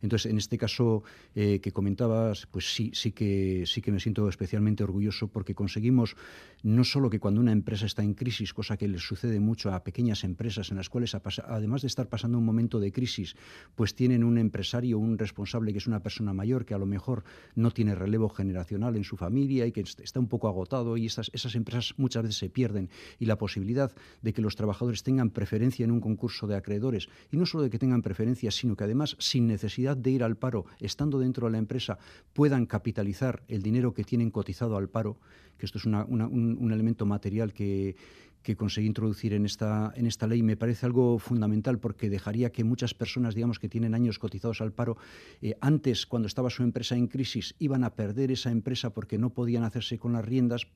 Entonces, 0.00 0.11
en 0.26 0.38
este 0.38 0.58
caso 0.58 1.02
eh, 1.34 1.60
que 1.60 1.72
comentabas, 1.72 2.46
pues 2.46 2.74
sí, 2.74 2.90
sí 2.94 3.12
que, 3.12 3.64
sí 3.66 3.80
que 3.80 3.92
me 3.92 4.00
siento 4.00 4.28
especialmente 4.28 4.84
orgulloso 4.84 5.28
porque 5.28 5.54
conseguimos 5.54 6.16
no 6.62 6.84
solo 6.84 7.10
que 7.10 7.18
cuando 7.18 7.40
una 7.40 7.52
empresa 7.52 7.86
está 7.86 8.02
en 8.02 8.14
crisis, 8.14 8.54
cosa 8.54 8.76
que 8.76 8.88
les 8.88 9.02
sucede 9.02 9.40
mucho 9.40 9.72
a 9.72 9.82
pequeñas 9.82 10.24
empresas 10.24 10.70
en 10.70 10.76
las 10.76 10.88
cuales, 10.88 11.14
además 11.14 11.82
de 11.82 11.88
estar 11.88 12.08
pasando 12.08 12.38
un 12.38 12.44
momento 12.44 12.78
de 12.78 12.92
crisis, 12.92 13.34
pues 13.74 13.94
tienen 13.94 14.22
un 14.22 14.38
empresario, 14.38 14.98
un 14.98 15.18
responsable 15.18 15.72
que 15.72 15.78
es 15.78 15.86
una 15.86 16.02
persona 16.02 16.32
mayor 16.32 16.64
que 16.64 16.74
a 16.74 16.78
lo 16.78 16.86
mejor 16.86 17.24
no 17.54 17.70
tiene 17.70 17.94
relevo 17.94 18.28
generacional 18.28 18.96
en 18.96 19.04
su 19.04 19.16
familia 19.16 19.66
y 19.66 19.72
que 19.72 19.80
está 19.80 20.20
un 20.20 20.28
poco 20.28 20.48
agotado 20.48 20.96
y 20.96 21.06
estas, 21.06 21.30
esas 21.32 21.54
empresas 21.54 21.94
muchas 21.96 22.22
veces 22.22 22.38
se 22.38 22.50
pierden. 22.50 22.90
Y 23.18 23.26
la 23.26 23.38
posibilidad 23.38 23.92
de 24.20 24.32
que 24.32 24.42
los 24.42 24.56
trabajadores 24.56 25.02
tengan 25.02 25.30
preferencia 25.30 25.84
en 25.84 25.90
un 25.90 26.00
concurso 26.00 26.46
de 26.46 26.56
acreedores 26.56 27.08
y 27.30 27.36
no 27.36 27.46
solo 27.46 27.64
de 27.64 27.70
que 27.70 27.78
tengan 27.78 28.02
preferencia, 28.02 28.50
sino 28.50 28.76
que 28.76 28.84
además 28.84 29.16
sin 29.18 29.46
necesidad 29.46 29.96
de 30.02 30.10
ir 30.10 30.22
al 30.22 30.36
paro, 30.36 30.66
estando 30.80 31.18
dentro 31.18 31.46
de 31.46 31.52
la 31.52 31.58
empresa, 31.58 31.98
puedan 32.32 32.66
capitalizar 32.66 33.42
el 33.48 33.62
dinero 33.62 33.94
que 33.94 34.04
tienen 34.04 34.30
cotizado 34.30 34.76
al 34.76 34.88
paro, 34.88 35.18
que 35.58 35.66
esto 35.66 35.78
es 35.78 35.84
un, 35.84 35.94
un, 35.94 36.72
elemento 36.72 37.06
material 37.06 37.52
que, 37.52 37.96
que 38.42 38.56
conseguí 38.56 38.86
introducir 38.86 39.32
en 39.32 39.46
esta, 39.46 39.92
en 39.94 40.06
esta 40.06 40.26
ley 40.26 40.42
me 40.42 40.56
parece 40.56 40.86
algo 40.86 41.18
fundamental 41.18 41.78
porque 41.78 42.10
dejaría 42.10 42.50
que 42.50 42.64
muchas 42.64 42.94
personas, 42.94 43.34
digamos, 43.34 43.58
que 43.58 43.68
tienen 43.68 43.94
años 43.94 44.18
cotizados 44.18 44.60
al 44.60 44.72
paro, 44.72 44.96
eh, 45.40 45.56
antes, 45.60 46.06
cuando 46.06 46.26
estaba 46.26 46.50
su 46.50 46.62
empresa 46.62 46.96
en 46.96 47.06
crisis, 47.06 47.54
iban 47.58 47.84
a 47.84 47.94
perder 47.94 48.30
esa 48.30 48.50
empresa 48.50 48.90
porque 48.90 49.18
no 49.18 49.30
podían 49.30 49.64
hacerse 49.64 49.98
con 49.98 50.12
las 50.12 50.24
riendas 50.24 50.66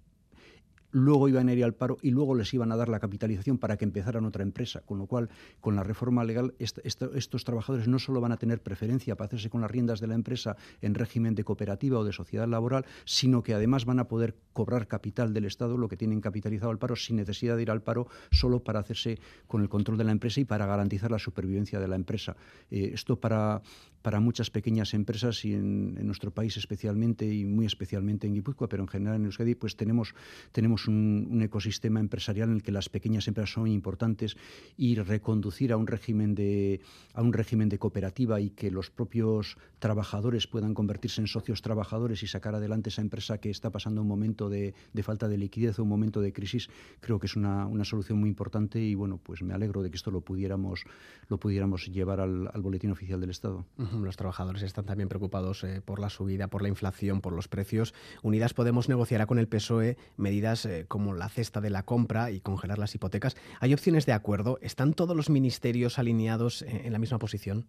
luego 0.90 1.28
iban 1.28 1.48
a 1.48 1.52
ir 1.52 1.64
al 1.64 1.74
paro 1.74 1.98
y 2.02 2.10
luego 2.10 2.34
les 2.34 2.52
iban 2.54 2.72
a 2.72 2.76
dar 2.76 2.88
la 2.88 3.00
capitalización 3.00 3.58
para 3.58 3.76
que 3.76 3.84
empezaran 3.84 4.24
otra 4.24 4.42
empresa. 4.42 4.80
Con 4.80 4.98
lo 4.98 5.06
cual, 5.06 5.28
con 5.60 5.76
la 5.76 5.82
reforma 5.82 6.24
legal, 6.24 6.54
estos 6.58 7.44
trabajadores 7.44 7.88
no 7.88 7.98
solo 7.98 8.20
van 8.20 8.32
a 8.32 8.36
tener 8.36 8.62
preferencia 8.62 9.16
para 9.16 9.26
hacerse 9.26 9.50
con 9.50 9.60
las 9.60 9.70
riendas 9.70 10.00
de 10.00 10.06
la 10.06 10.14
empresa 10.14 10.56
en 10.80 10.94
régimen 10.94 11.34
de 11.34 11.44
cooperativa 11.44 11.98
o 11.98 12.04
de 12.04 12.12
sociedad 12.12 12.48
laboral, 12.48 12.84
sino 13.04 13.42
que 13.42 13.54
además 13.54 13.84
van 13.84 13.98
a 13.98 14.08
poder 14.08 14.36
cobrar 14.52 14.88
capital 14.88 15.32
del 15.32 15.44
Estado, 15.44 15.76
lo 15.76 15.88
que 15.88 15.96
tienen 15.96 16.20
capitalizado 16.20 16.70
al 16.70 16.78
paro, 16.78 16.96
sin 16.96 17.16
necesidad 17.16 17.56
de 17.56 17.62
ir 17.62 17.70
al 17.70 17.82
paro, 17.82 18.08
solo 18.30 18.60
para 18.62 18.80
hacerse 18.80 19.18
con 19.46 19.62
el 19.62 19.68
control 19.68 19.98
de 19.98 20.04
la 20.04 20.12
empresa 20.12 20.40
y 20.40 20.44
para 20.44 20.66
garantizar 20.66 21.10
la 21.10 21.18
supervivencia 21.18 21.80
de 21.80 21.88
la 21.88 21.96
empresa. 21.96 22.36
Eh, 22.70 22.90
esto 22.94 23.20
para, 23.20 23.62
para 24.06 24.20
muchas 24.20 24.50
pequeñas 24.50 24.94
empresas 24.94 25.44
y 25.44 25.52
en, 25.52 26.06
nuestro 26.06 26.30
país 26.30 26.56
especialmente 26.56 27.26
y 27.26 27.44
muy 27.44 27.66
especialmente 27.66 28.28
en 28.28 28.34
Guipúzcoa, 28.34 28.68
pero 28.68 28.84
en 28.84 28.88
general 28.88 29.16
en 29.16 29.24
Euskadi, 29.24 29.56
pues 29.56 29.74
tenemos, 29.74 30.14
tenemos 30.52 30.86
un, 30.86 31.42
ecosistema 31.42 31.98
empresarial 31.98 32.50
en 32.50 32.54
el 32.54 32.62
que 32.62 32.70
las 32.70 32.88
pequeñas 32.88 33.26
empresas 33.26 33.54
son 33.54 33.66
importantes 33.66 34.36
y 34.76 34.94
reconducir 34.94 35.72
a 35.72 35.76
un 35.76 35.88
régimen 35.88 36.36
de, 36.36 36.82
a 37.14 37.22
un 37.22 37.32
régimen 37.32 37.68
de 37.68 37.80
cooperativa 37.80 38.40
y 38.40 38.50
que 38.50 38.70
los 38.70 38.90
propios 38.90 39.58
trabajadores 39.80 40.46
puedan 40.46 40.72
convertirse 40.72 41.20
en 41.20 41.26
socios 41.26 41.60
trabajadores 41.60 42.22
y 42.22 42.28
sacar 42.28 42.54
adelante 42.54 42.90
esa 42.90 43.02
empresa 43.02 43.38
que 43.38 43.50
está 43.50 43.70
pasando 43.70 44.02
un 44.02 44.08
momento 44.08 44.48
de, 44.48 44.72
falta 45.02 45.26
de 45.26 45.36
liquidez 45.36 45.80
o 45.80 45.82
un 45.82 45.88
momento 45.88 46.20
de 46.20 46.32
crisis, 46.32 46.70
creo 47.00 47.18
que 47.18 47.26
es 47.26 47.34
una, 47.34 47.68
solución 47.82 48.20
muy 48.20 48.28
importante 48.28 48.80
y 48.80 48.94
bueno, 48.94 49.18
pues 49.20 49.42
me 49.42 49.52
alegro 49.52 49.82
de 49.82 49.90
que 49.90 49.96
esto 49.96 50.12
lo 50.12 50.20
pudiéramos, 50.20 50.84
lo 51.26 51.38
pudiéramos 51.40 51.86
llevar 51.88 52.20
al, 52.20 52.48
boletín 52.62 52.92
oficial 52.92 53.20
del 53.20 53.30
Estado 53.30 53.66
los 54.04 54.16
trabajadores 54.16 54.62
están 54.62 54.84
también 54.84 55.08
preocupados 55.08 55.64
eh, 55.64 55.80
por 55.84 55.98
la 56.00 56.10
subida, 56.10 56.48
por 56.48 56.62
la 56.62 56.68
inflación, 56.68 57.20
por 57.20 57.32
los 57.32 57.48
precios. 57.48 57.94
Unidas 58.22 58.54
Podemos 58.54 58.88
negociará 58.88 59.26
con 59.26 59.38
el 59.38 59.48
PSOE 59.48 59.96
medidas 60.16 60.66
eh, 60.66 60.84
como 60.88 61.14
la 61.14 61.28
cesta 61.28 61.60
de 61.60 61.70
la 61.70 61.84
compra 61.84 62.30
y 62.30 62.40
congelar 62.40 62.78
las 62.78 62.94
hipotecas. 62.94 63.36
¿Hay 63.60 63.72
opciones 63.72 64.06
de 64.06 64.12
acuerdo? 64.12 64.58
¿Están 64.62 64.94
todos 64.94 65.16
los 65.16 65.30
ministerios 65.30 65.98
alineados 65.98 66.62
eh, 66.62 66.82
en 66.84 66.92
la 66.92 66.98
misma 66.98 67.18
posición? 67.18 67.66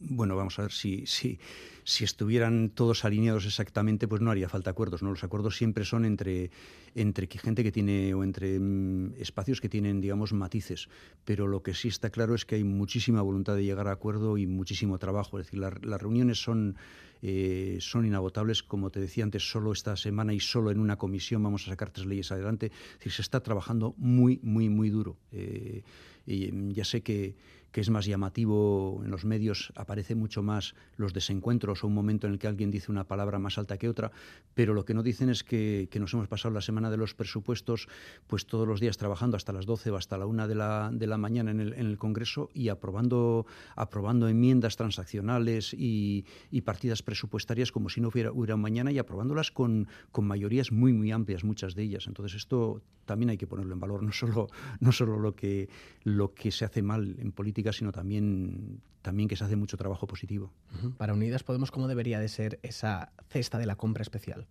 Bueno, 0.00 0.36
vamos 0.36 0.56
a 0.60 0.62
ver 0.62 0.70
si, 0.70 1.06
si, 1.06 1.38
estuvieran 2.04 2.70
todos 2.70 3.04
alineados 3.04 3.46
exactamente, 3.46 4.06
pues 4.06 4.22
no 4.22 4.30
haría 4.30 4.48
falta 4.48 4.70
acuerdos. 4.70 5.02
¿no? 5.02 5.10
Los 5.10 5.24
acuerdos 5.24 5.56
siempre 5.56 5.84
son 5.84 6.04
entre, 6.04 6.52
entre 6.94 7.26
gente 7.26 7.64
que 7.64 7.72
tiene 7.72 8.14
o 8.14 8.22
entre 8.22 8.60
mm, 8.60 9.14
espacios 9.18 9.60
que 9.60 9.68
tienen, 9.68 10.00
digamos, 10.00 10.32
matices. 10.32 10.88
Pero 11.24 11.48
lo 11.48 11.64
que 11.64 11.74
sí 11.74 11.88
está 11.88 12.10
claro 12.10 12.36
es 12.36 12.44
que 12.44 12.54
hay 12.54 12.64
muchísima 12.64 13.22
voluntad 13.22 13.56
de 13.56 13.64
llegar 13.64 13.88
a 13.88 13.92
acuerdo 13.92 14.38
y 14.38 14.46
muchísimo 14.46 14.98
trabajo. 14.98 15.40
Es 15.40 15.46
decir, 15.46 15.58
las 15.58 16.00
reuniones 16.00 16.40
son, 16.40 16.76
eh, 17.20 17.78
son 17.80 18.06
inagotables. 18.06 18.62
Como 18.62 18.90
te 18.90 19.00
decía 19.00 19.24
antes, 19.24 19.50
solo 19.50 19.72
esta 19.72 19.96
semana 19.96 20.32
y 20.32 20.38
solo 20.38 20.70
en 20.70 20.78
una 20.78 20.96
comisión 20.96 21.42
vamos 21.42 21.66
a 21.66 21.70
sacar 21.70 21.90
tres 21.90 22.06
leyes 22.06 22.30
adelante. 22.30 22.66
Es 22.66 22.98
decir, 22.98 23.12
se 23.12 23.22
está 23.22 23.40
trabajando 23.40 23.96
muy, 23.98 24.38
muy, 24.44 24.68
muy 24.68 24.90
duro. 24.90 25.16
Eh, 25.32 25.82
y 26.24 26.52
mm, 26.52 26.70
ya 26.70 26.84
sé 26.84 27.00
que 27.00 27.34
que 27.72 27.80
es 27.80 27.90
más 27.90 28.06
llamativo 28.06 29.02
en 29.04 29.10
los 29.10 29.24
medios, 29.24 29.72
aparece 29.76 30.14
mucho 30.14 30.42
más 30.42 30.74
los 30.96 31.12
desencuentros 31.12 31.84
o 31.84 31.86
un 31.86 31.94
momento 31.94 32.26
en 32.26 32.32
el 32.32 32.38
que 32.38 32.46
alguien 32.46 32.70
dice 32.70 32.90
una 32.90 33.04
palabra 33.04 33.38
más 33.38 33.58
alta 33.58 33.76
que 33.76 33.88
otra, 33.88 34.10
pero 34.54 34.74
lo 34.74 34.84
que 34.84 34.94
no 34.94 35.02
dicen 35.02 35.28
es 35.28 35.44
que, 35.44 35.88
nos 35.98 36.14
hemos 36.14 36.28
pasado 36.28 36.54
la 36.54 36.60
semana 36.60 36.90
de 36.90 36.96
los 36.96 37.14
presupuestos 37.14 37.88
pues 38.28 38.46
todos 38.46 38.68
los 38.68 38.78
días 38.78 38.96
trabajando 38.96 39.36
hasta 39.36 39.52
las 39.52 39.66
12 39.66 39.90
o 39.90 39.96
hasta 39.96 40.16
la 40.16 40.26
1 40.26 40.46
de 40.46 40.54
la, 40.54 40.90
de 40.92 41.06
la 41.06 41.18
mañana 41.18 41.50
en 41.50 41.60
el, 41.60 41.72
en 41.72 41.86
el 41.86 41.98
Congreso 41.98 42.50
y 42.54 42.68
aprobando, 42.68 43.46
aprobando 43.74 44.28
enmiendas 44.28 44.76
transaccionales 44.76 45.74
y, 45.76 46.24
partidas 46.64 47.02
presupuestarias 47.02 47.72
como 47.72 47.88
si 47.88 48.00
no 48.02 48.08
hubiera, 48.08 48.30
hubiera 48.30 48.56
mañana 48.56 48.92
y 48.92 48.98
aprobándolas 48.98 49.50
con, 49.50 49.88
con 50.12 50.26
mayorías 50.26 50.70
muy, 50.70 50.92
muy 50.92 51.10
amplias, 51.12 51.42
muchas 51.42 51.74
de 51.74 51.82
ellas. 51.82 52.06
Entonces 52.06 52.36
esto 52.36 52.82
también 53.08 53.30
hay 53.30 53.38
que 53.38 53.48
ponerlo 53.48 53.72
en 53.72 53.80
valor, 53.80 54.02
no 54.04 54.12
solo, 54.12 54.48
no 54.80 54.92
solo 54.92 55.18
lo, 55.18 55.34
que, 55.34 55.68
lo 56.04 56.34
que 56.34 56.52
se 56.52 56.64
hace 56.64 56.82
mal 56.82 57.16
en 57.18 57.32
política, 57.32 57.57
sino 57.72 57.92
también, 57.92 58.80
también 59.02 59.28
que 59.28 59.36
se 59.36 59.44
hace 59.44 59.56
mucho 59.56 59.76
trabajo 59.76 60.06
positivo. 60.06 60.52
Para 60.96 61.14
Unidas 61.14 61.42
Podemos, 61.42 61.70
¿cómo 61.70 61.88
debería 61.88 62.20
de 62.20 62.28
ser 62.28 62.58
esa 62.62 63.12
cesta 63.28 63.58
de 63.58 63.66
la 63.66 63.76
compra 63.76 64.02
especial? 64.02 64.46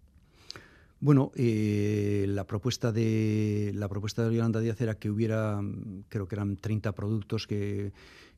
Bueno, 1.00 1.32
eh, 1.36 2.26
la 2.28 2.48
propuesta 2.48 2.92
de 2.92 3.72
la 3.76 3.88
propuesta 3.88 4.28
de 4.28 4.36
Yolanda 4.36 4.60
Díaz 4.60 4.82
era 4.82 4.96
que 4.96 5.12
hubiera, 5.12 5.62
creo 6.10 6.28
que 6.28 6.36
eran 6.36 6.58
30 6.58 6.92
productos 6.94 7.46
que, 7.46 7.94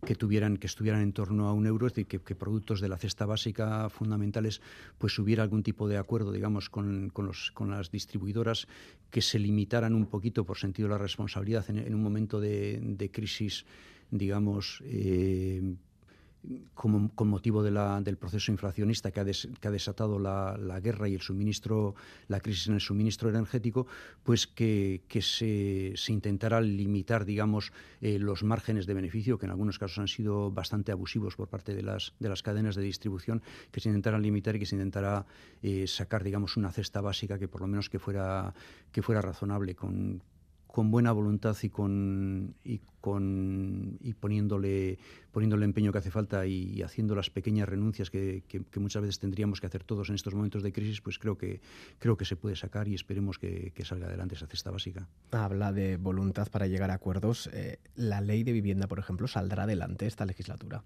que 0.06 0.16
tuvieran, 0.16 0.58
que 0.58 0.68
estuvieran 0.68 1.02
en 1.02 1.14
torno 1.14 1.48
a 1.48 1.54
un 1.54 1.66
euro, 1.68 1.88
es 1.88 1.94
decir, 1.94 2.08
que, 2.08 2.36
productos 2.36 2.82
de 2.82 2.90
la 2.90 2.98
cesta 2.98 3.26
básica 3.26 3.90
fundamentales, 3.90 4.62
pues 4.98 5.18
hubiera 5.20 5.44
algún 5.44 5.64
tipo 5.64 5.88
de 5.88 5.98
acuerdo, 5.98 6.34
digamos, 6.34 6.70
con, 6.70 7.10
con, 7.10 7.28
los, 7.28 7.52
con 7.52 7.70
las 7.70 7.92
distribuidoras 7.92 8.68
que 9.10 9.22
se 9.22 9.40
limitaran 9.40 9.94
un 9.94 10.08
poquito 10.08 10.46
por 10.46 10.58
sentido 10.58 10.90
de 10.90 10.96
la 10.96 10.98
responsabilidad 10.98 11.66
en, 11.70 11.94
un 11.94 12.04
momento 12.04 12.42
de, 12.42 12.80
de 12.82 13.12
crisis, 13.12 13.66
digamos, 14.12 14.82
eh, 14.86 15.76
como, 16.74 17.14
con 17.16 17.28
motivo 17.28 17.62
del 17.64 18.18
proceso 18.18 18.52
inflacionista 18.52 19.12
que 19.12 19.20
ha, 19.20 19.72
desatado 19.72 20.20
la, 20.20 20.80
guerra 20.82 21.10
y 21.10 21.14
el 21.14 21.22
suministro, 21.22 21.96
la 22.28 22.40
crisis 22.40 22.68
en 22.68 22.76
el 22.76 22.80
suministro 22.80 23.30
energético, 23.30 23.88
pues 24.24 24.48
que, 24.48 25.02
se, 25.22 25.94
se, 25.96 26.14
intentara 26.14 26.62
limitar, 26.62 27.26
digamos, 27.26 27.74
eh, 28.02 28.20
los 28.20 28.44
márgenes 28.44 28.86
de 28.86 28.94
beneficio, 28.94 29.38
que 29.38 29.46
en 29.46 29.52
algunos 29.52 29.80
casos 29.80 30.00
han 30.00 30.08
sido 30.08 30.52
bastante 30.52 30.92
abusivos 30.92 31.36
por 31.36 31.50
parte 31.50 31.76
de 31.76 31.84
las, 31.84 32.14
de 32.20 32.30
las 32.30 32.42
cadenas 32.42 32.76
de 32.76 32.84
distribución, 32.84 33.42
que 33.72 33.82
se 33.82 33.90
intentara 33.90 34.18
limitar 34.18 34.56
y 34.56 34.60
que 34.60 34.66
se 34.66 34.76
intentara 34.76 35.26
eh, 35.62 35.88
sacar, 35.88 36.24
digamos, 36.24 36.58
una 36.58 36.72
cesta 36.72 37.02
básica 37.02 37.38
que 37.38 37.48
por 37.48 37.62
lo 37.62 37.68
menos 37.68 37.90
que 37.90 38.00
fuera, 38.00 38.54
que 38.92 39.02
fuera 39.02 39.22
razonable. 39.22 39.76
Con 39.76 40.22
buena 40.92 41.12
voluntad 41.12 41.58
y 41.62 41.70
con 41.70 42.56
con 43.00 43.98
y 44.02 44.14
poniéndole 44.14 45.00
poniendo 45.32 45.56
el 45.56 45.64
empeño 45.64 45.92
que 45.92 46.00
hace 46.00 46.12
falta 46.12 46.46
y, 46.46 46.82
haciendo 46.82 47.16
las 47.16 47.30
pequeñas 47.30 47.70
renuncias 47.70 48.10
que, 48.10 48.44
muchas 48.76 49.02
veces 49.02 49.20
tendríamos 49.20 49.62
que 49.62 49.68
hacer 49.68 49.84
todos 49.84 50.10
en 50.10 50.16
estos 50.16 50.34
momentos 50.34 50.64
de 50.64 50.72
crisis, 50.72 51.02
pues 51.02 51.20
creo 51.20 51.38
que, 51.38 51.62
creo 52.00 52.18
que 52.18 52.26
se 52.26 52.36
puede 52.36 52.56
sacar 52.56 52.88
y 52.88 52.96
esperemos 52.96 53.38
que, 53.38 53.72
salga 53.84 54.08
adelante 54.08 54.36
esa 54.36 54.46
cesta 54.46 54.72
básica. 54.72 55.08
Habla 55.32 55.72
de 55.72 55.98
voluntad 55.98 56.48
para 56.50 56.68
llegar 56.68 56.92
a 56.92 56.96
acuerdos. 56.96 57.50
Eh, 57.54 57.80
¿La 57.96 58.22
ley 58.22 58.44
de 58.44 58.52
vivienda, 58.52 58.88
por 58.88 59.00
ejemplo, 59.00 59.28
saldrá 59.28 59.64
adelante 59.64 60.06
esta 60.06 60.26
legislatura? 60.26 60.84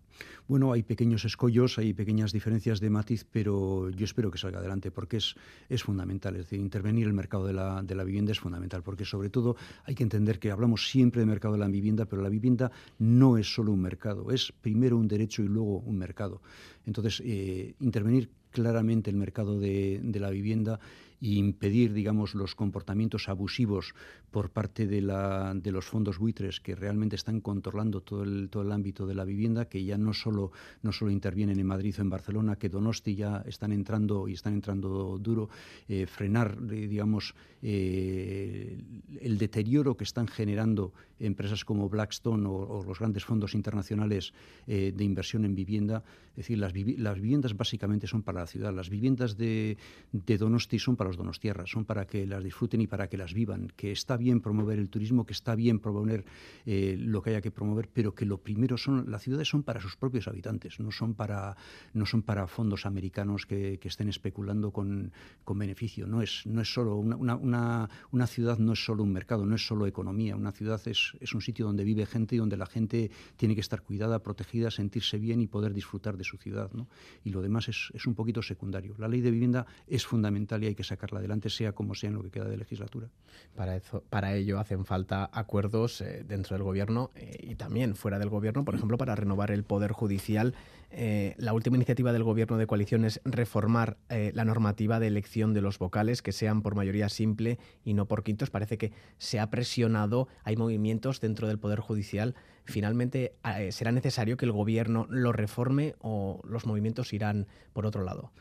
Bueno, 0.48 0.72
hay 0.72 0.84
pequeños 0.84 1.25
escollos, 1.25 1.79
hay 1.79 1.93
pequeñas 1.93 2.32
diferencias 2.32 2.79
de 2.79 2.89
matiz, 2.89 3.25
pero 3.29 3.89
yo 3.89 4.05
espero 4.05 4.32
que 4.32 4.38
salga 4.38 4.60
adelante 4.60 4.91
porque 4.91 5.17
es, 5.17 5.36
es 5.70 5.84
fundamental. 5.84 6.36
Es 6.36 6.43
decir, 6.43 6.60
intervenir 6.60 7.08
el 7.08 7.13
mercado 7.13 7.46
de 7.46 7.53
la, 7.53 7.82
de 7.82 7.96
la 7.96 8.03
vivienda 8.03 8.32
es 8.32 8.39
fundamental 8.39 8.84
porque 8.84 9.05
sobre 9.05 9.29
todo 9.29 9.55
hay 9.86 9.96
que 9.96 10.03
entender 10.03 10.39
que 10.39 10.51
hablamos 10.51 10.89
siempre 10.89 11.22
de 11.22 11.25
mercado 11.25 11.55
de 11.55 11.60
la 11.60 11.67
vivienda, 11.67 12.02
pero 12.05 12.22
la 12.22 12.29
vivienda 12.29 12.72
no 13.00 13.38
es 13.38 13.53
solo 13.53 13.72
un 13.72 13.81
mercado, 13.81 14.31
es 14.31 14.51
primero 14.51 14.98
un 14.98 15.07
derecho 15.07 15.43
y 15.43 15.48
luego 15.48 15.79
un 15.79 15.98
mercado. 15.98 16.41
Entonces, 16.86 17.22
eh, 17.25 17.75
intervenir 17.79 18.29
claramente 18.53 19.10
el 19.10 19.17
mercado 19.17 19.60
de, 19.60 20.00
la 20.13 20.29
vivienda 20.29 20.79
e 21.19 21.39
impedir, 21.39 21.93
digamos, 21.93 22.36
los 22.36 22.53
comportamientos 22.53 23.27
abusivos 23.27 23.95
por 24.29 24.51
parte 24.51 24.88
de, 24.88 25.01
los 25.01 25.86
fondos 25.86 26.19
buitres 26.19 26.60
que 26.60 26.75
realmente 26.75 27.15
están 27.15 27.41
controlando 27.41 28.01
todo 28.01 28.24
el, 28.24 28.50
todo 28.50 28.63
el 28.63 28.72
ámbito 28.72 29.07
de 29.07 29.15
la 29.15 29.25
vivienda, 29.25 29.65
que 29.65 29.83
ya 29.83 29.98
no 29.98 30.13
solo, 30.13 30.51
no 30.83 30.91
solo 30.91 31.12
intervienen 31.12 31.60
en 31.60 31.65
Madrid 31.65 31.95
o 31.98 32.01
en 32.01 32.10
Barcelona, 32.10 32.57
que 32.57 32.69
Donosti 32.69 33.15
ya 33.15 33.43
están 33.48 33.72
entrando 33.72 34.27
y 34.27 34.33
están 34.33 34.53
entrando 34.53 35.17
duro, 35.17 35.50
eh, 35.88 36.05
frenar, 36.05 36.57
eh, 36.72 36.88
digamos, 36.88 37.33
el 37.62 39.38
deterioro 39.38 39.95
que 39.95 40.03
están 40.03 40.27
generando 40.27 40.91
empresas 41.25 41.65
como 41.65 41.89
Blackstone 41.89 42.46
o, 42.48 42.84
los 42.84 43.00
grandes 43.00 43.25
fondos 43.25 43.56
internacionales 43.56 44.34
de 44.68 45.03
inversión 45.03 45.46
en 45.46 45.56
vivienda. 45.56 46.03
Es 46.32 46.38
decir, 46.38 46.58
las, 46.58 46.74
las 46.74 47.15
viviendas 47.20 47.56
básicamente 47.56 48.08
son 48.08 48.24
para 48.24 48.42
la 48.42 48.48
ciudad. 48.48 48.74
Las 48.74 48.89
viviendas 48.89 49.38
de, 49.38 49.77
Donosti 50.12 50.80
son 50.80 50.96
para 50.96 51.10
los 51.10 51.18
donostierras, 51.18 51.70
son 51.70 51.86
para 51.86 52.06
que 52.06 52.25
las 52.25 52.44
disfruten 52.44 52.82
y 52.82 52.88
para 52.88 53.08
que 53.08 53.18
las 53.18 53.34
vivan. 53.34 53.72
Que 53.75 53.92
está 53.92 54.18
bien 54.18 54.42
promover 54.42 54.80
el 54.80 54.89
turismo, 54.89 55.25
que 55.25 55.34
está 55.34 55.56
bien 55.56 55.80
promover 55.80 56.25
eh, 56.65 56.96
lo 56.98 57.22
que 57.22 57.32
haya 57.32 57.42
que 57.42 57.51
promover, 57.51 57.88
pero 57.94 58.15
que 58.15 58.25
lo 58.25 58.39
primero 58.39 58.77
son, 58.77 59.12
las 59.12 59.22
ciudades 59.22 59.48
son 59.48 59.63
para 59.63 59.80
sus 59.80 59.96
propios 59.96 60.27
habitantes, 60.27 60.80
no 60.80 60.92
son 60.92 61.13
para, 61.13 61.56
no 61.94 62.06
son 62.06 62.24
para 62.24 62.48
fondos 62.48 62.86
americanos 62.86 63.46
que, 63.46 63.80
estén 63.84 64.10
especulando 64.10 64.72
con, 64.72 65.12
con, 65.44 65.60
beneficio. 65.60 66.08
No 66.08 66.22
es, 66.22 66.48
no 66.48 66.62
es 66.62 66.74
solo 66.74 66.96
una, 66.96 67.36
una, 67.36 68.27
ciudad, 68.27 68.58
no 68.58 68.74
es 68.74 68.84
solo 68.84 69.03
un 69.03 69.13
mercado, 69.13 69.46
no 69.46 69.56
es 69.56 69.68
solo 69.68 69.86
economía. 69.86 70.36
Una 70.36 70.51
ciudad 70.51 70.82
es, 70.88 71.12
es 71.20 71.34
un 71.34 71.41
sitio 71.41 71.65
donde 71.65 71.84
vive 71.84 72.05
gente 72.05 72.36
y 72.36 72.38
donde 72.39 72.58
la 72.58 72.65
gente 72.65 73.12
tiene 73.36 73.55
que 73.55 73.62
estar 73.62 73.82
cuidada, 73.82 74.20
protegida, 74.20 74.72
sentirse 74.72 75.17
bien 75.17 75.41
y 75.41 75.48
poder 75.48 75.74
disfrutar 75.74 76.17
de 76.17 76.24
su 76.24 76.38
ciudad. 76.38 76.72
¿no? 76.74 76.88
Y 77.24 77.32
lo 77.32 77.41
demás 77.41 77.70
es, 77.70 77.91
es 77.93 78.05
un 78.05 78.15
poquito 78.15 78.41
secundario. 78.41 78.96
La 78.98 79.08
ley 79.08 79.22
de 79.22 79.32
vivienda 79.32 79.65
es 79.88 80.05
fundamental 80.05 80.63
y 80.63 80.67
hay 80.67 80.75
que 80.75 80.84
sacarla 80.84 81.20
adelante, 81.20 81.50
sea 81.50 81.74
como 81.74 81.96
sea 81.96 82.10
en 82.10 82.15
lo 82.15 82.24
que 82.24 82.32
queda 82.32 82.46
de 82.46 82.58
legislatura. 82.58 83.10
Para, 83.55 83.75
eso, 83.75 84.03
para 84.10 84.36
ello 84.36 84.60
hacen 84.60 84.86
falta 84.86 85.29
acuerdos 85.32 86.01
eh, 86.01 86.24
dentro 86.27 86.55
del 86.55 86.63
Gobierno 86.63 87.12
eh, 87.15 87.38
y 87.41 87.55
también 87.55 87.96
fuera 87.96 88.20
del 88.20 88.29
Gobierno, 88.29 88.65
por 88.65 88.75
ejemplo, 88.75 88.98
para 88.98 89.15
renovar 89.15 89.51
el 89.51 89.63
Poder 89.63 89.91
Judicial 89.91 90.53
Eh, 90.96 91.34
la 91.38 91.54
última 91.54 91.76
iniciativa 91.76 92.14
del 92.14 92.24
gobierno 92.24 92.58
de 92.58 92.68
coalición 92.68 93.04
es 93.04 93.20
reformar 93.26 93.98
eh, 94.10 94.32
la 94.36 94.46
normativa 94.46 95.00
de 95.00 95.08
elección 95.08 95.54
de 95.56 95.62
los 95.62 95.80
vocales, 95.80 96.22
que 96.22 96.32
sean 96.32 96.62
por 96.62 96.76
mayoría 96.76 97.10
simple 97.10 97.58
y 97.84 97.96
no 97.96 98.08
por 98.08 98.24
quintos. 98.24 98.52
Parece 98.52 98.78
que 98.78 98.92
se 99.18 99.40
ha 99.40 99.50
presionado, 99.50 100.28
hay 100.44 100.56
movimientos 100.56 101.20
dentro 101.20 101.48
del 101.48 101.58
Poder 101.58 101.80
Judicial. 101.80 102.36
Finalmente, 102.66 103.34
eh, 103.44 103.72
¿será 103.72 103.92
necesario 103.92 104.38
que 104.38 104.46
el 104.46 104.52
gobierno 104.52 105.08
lo 105.10 105.32
reforme 105.32 105.96
o 106.00 106.42
los 106.48 106.68
movimientos 106.68 107.12
irán 107.12 107.48
por 107.74 107.88
otro 107.88 108.04
lado? 108.04 108.32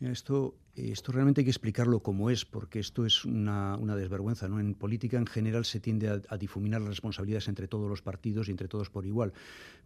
Esto, 0.00 0.54
esto 0.76 1.10
realmente 1.10 1.40
hay 1.40 1.44
que 1.46 1.50
explicarlo 1.50 2.00
como 2.00 2.30
es, 2.30 2.44
porque 2.44 2.78
esto 2.78 3.04
es 3.04 3.24
una, 3.24 3.78
desvergüenza. 3.96 4.46
En 4.46 4.74
política 4.74 5.16
en 5.16 5.26
general 5.26 5.64
se 5.64 5.80
tiende 5.80 6.22
a, 6.28 6.36
difuminar 6.36 6.82
las 6.82 6.90
responsabilidades 6.90 7.48
entre 7.48 7.66
todos 7.66 7.88
los 7.88 8.02
partidos 8.02 8.48
y 8.48 8.52
entre 8.52 8.68
todos 8.68 8.90
por 8.90 9.06
igual. 9.06 9.32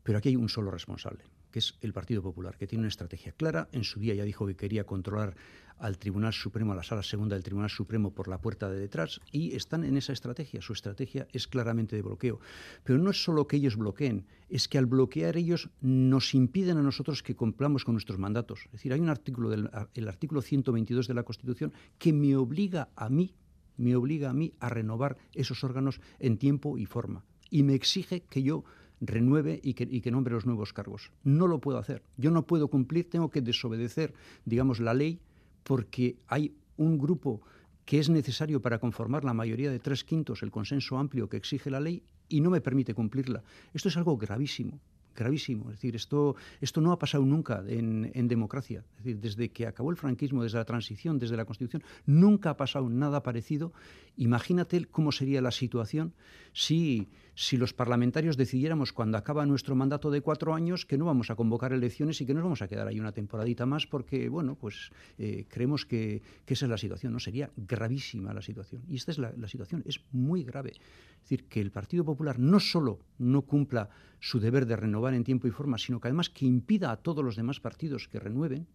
Pero 0.03 0.19
aquí 0.19 0.31
hay 0.31 0.37
un 0.37 0.49
solo 0.49 0.71
responsable, 0.71 1.25
que 1.53 1.61
es 1.61 1.75
el 1.83 1.93
Partido 1.93 2.23
Popular, 2.23 2.57
que 2.57 2.67
tiene 2.67 2.81
una 2.81 2.89
estrategia 2.89 3.33
clara. 3.33 3.69
En 3.71 3.85
su 3.85 4.01
día 4.01 4.15
ya 4.15 4.25
dijo 4.25 4.47
que 4.47 4.57
quería 4.57 4.85
controlar 4.85 5.37
al 5.79 5.99
Tribunal 5.99 6.33
Supremo, 6.33 6.73
a 6.73 6.77
la 6.77 6.83
Sala 6.83 7.03
Segunda 7.03 7.35
del 7.37 7.45
Tribunal 7.45 7.71
Supremo 7.71 8.13
por 8.13 8.29
la 8.29 8.41
puerta 8.41 8.71
de 8.71 8.79
detrás, 8.79 9.21
y 9.31 9.55
están 9.55 9.85
en 9.85 9.97
esa 9.97 10.13
estrategia. 10.13 10.63
Su 10.63 10.73
estrategia 10.73 11.27
es 11.33 11.47
claramente 11.47 11.97
de 11.97 12.03
bloqueo. 12.03 12.41
Pero 12.85 12.99
no 12.99 13.11
es 13.11 13.23
solo 13.23 13.47
que 13.47 13.57
ellos 13.57 13.77
bloqueen, 13.77 14.27
es 14.49 14.69
que 14.69 14.79
al 14.79 14.87
bloquear 14.87 15.37
ellos 15.37 15.71
nos 15.81 16.35
impiden 16.35 16.79
a 16.79 16.83
nosotros 16.83 17.23
que 17.23 17.35
cumplamos 17.37 17.85
con 17.85 17.95
nuestros 17.95 18.19
mandatos. 18.19 18.61
Es 18.67 18.73
decir, 18.73 18.93
hay 18.93 19.01
un 19.01 19.09
artículo, 19.09 19.51
del, 19.51 19.71
el 19.95 20.09
artículo 20.09 20.41
122 20.41 21.07
de 21.07 21.15
la 21.15 21.25
Constitución, 21.25 21.73
que 21.99 22.13
me 22.13 22.37
obliga 22.37 22.89
a 22.97 23.09
mí, 23.09 23.35
me 23.77 23.97
obliga 23.97 24.31
a 24.31 24.35
mí 24.35 24.55
a 24.61 24.69
renovar 24.69 25.17
esos 25.35 25.65
órganos 25.65 26.01
en 26.19 26.39
tiempo 26.39 26.79
y 26.79 26.87
forma. 26.87 27.25
Y 27.51 27.65
me 27.65 27.75
exige 27.75 28.23
que 28.23 28.43
yo 28.43 28.65
renueve 29.03 29.61
y 29.63 29.75
que, 29.75 29.87
y 29.91 30.01
que, 30.01 30.11
nombre 30.11 30.33
los 30.33 30.47
nuevos 30.47 30.73
cargos. 30.73 31.11
No 31.25 31.47
lo 31.47 31.61
puedo 31.61 31.79
hacer. 31.79 32.03
Yo 32.17 32.31
no 32.31 32.47
puedo 32.47 32.69
cumplir, 32.69 33.11
tengo 33.11 33.31
que 33.31 33.43
desobedecer, 33.43 34.15
digamos, 34.45 34.81
la 34.81 34.95
ley 34.95 35.21
porque 35.65 36.17
hay 36.29 36.55
un 36.77 36.99
grupo 36.99 37.43
que 37.85 37.99
es 37.99 38.09
necesario 38.09 38.63
para 38.63 38.79
conformar 38.79 39.25
la 39.25 39.35
mayoría 39.35 39.71
de 39.71 39.81
tres 39.81 40.05
quintos, 40.05 40.43
el 40.43 40.53
consenso 40.53 40.99
amplio 40.99 41.29
que 41.29 41.37
exige 41.37 41.71
la 41.71 41.81
ley, 41.81 42.03
y 42.29 42.41
no 42.41 42.49
me 42.49 42.61
permite 42.61 42.95
cumplirla. 42.95 43.43
Esto 43.75 43.89
es 43.89 43.97
algo 43.97 44.17
gravísimo 44.17 44.81
gravísimo. 45.15 45.71
Es 45.71 45.77
decir, 45.77 45.97
esto, 45.97 46.37
esto 46.61 46.81
no 46.81 46.93
ha 46.93 46.99
pasado 46.99 47.25
nunca 47.25 47.63
en, 47.67 48.11
en, 48.15 48.29
democracia. 48.29 48.85
Es 48.99 49.05
decir, 49.05 49.21
desde 49.21 49.49
que 49.51 49.67
acabó 49.67 49.91
el 49.91 49.97
franquismo, 49.97 50.43
desde 50.43 50.59
la 50.59 50.65
transición, 50.65 51.19
desde 51.19 51.37
la 51.37 51.45
Constitución, 51.45 51.83
nunca 52.07 52.51
ha 52.51 52.57
pasado 52.57 52.89
nada 52.89 53.23
parecido. 53.23 53.73
Imagínate 54.17 54.85
cómo 54.87 55.13
sería 55.13 55.41
la 55.41 55.51
situación 55.51 56.15
si, 56.53 57.09
si 57.35 57.57
los 57.57 57.73
parlamentarios 57.73 58.37
decidiéramos 58.37 58.93
cuando 58.93 59.17
acaba 59.17 59.47
nuestro 59.47 59.75
mandato 59.75 60.11
de 60.11 60.21
cuatro 60.21 60.55
años 60.55 60.85
que 60.85 60.99
no 60.99 61.07
vamos 61.07 61.31
a 61.31 61.37
convocar 61.37 61.73
elecciones 61.73 62.21
y 62.21 62.27
que 62.27 62.35
nos 62.35 62.43
vamos 62.43 62.62
a 62.62 62.69
quedar 62.69 62.87
ahí 62.87 63.01
una 63.01 63.12
temporadita 63.12 63.65
más 63.65 63.87
porque, 63.87 64.29
bueno, 64.29 64.55
pues 64.55 64.91
eh, 65.19 65.47
creemos 65.49 65.87
que, 65.87 66.23
esa 66.47 66.67
es 66.67 66.71
la 66.71 66.77
situación. 66.77 67.12
No 67.12 67.19
sería 67.19 67.51
gravísima 67.57 68.35
la 68.35 68.43
situación. 68.43 68.83
Y 68.87 68.97
esta 68.97 69.11
es 69.11 69.19
la, 69.19 69.33
la 69.37 69.49
situación, 69.49 69.83
es 69.87 70.05
muy 70.12 70.45
grave. 70.45 70.73
Es 70.73 71.23
decir, 71.23 71.45
que 71.49 71.61
el 71.61 71.71
Partido 71.71 72.05
Popular 72.05 72.39
no 72.39 72.61
solo 72.61 72.99
no 73.19 73.43
cumpla 73.43 73.89
su 74.21 74.39
deber 74.39 74.67
de 74.67 74.77
renovar 74.77 75.15
en 75.15 75.25
tiempo 75.25 75.49
y 75.49 75.51
forma, 75.51 75.79
sino 75.79 76.01
que 76.01 76.09
además 76.09 76.29
que 76.29 76.45
impida 76.45 76.91
a 76.91 76.97
todos 76.97 77.25
los 77.25 77.37
demás 77.37 77.61
partidos 77.61 78.09
que 78.09 78.21
renueven 78.21 78.67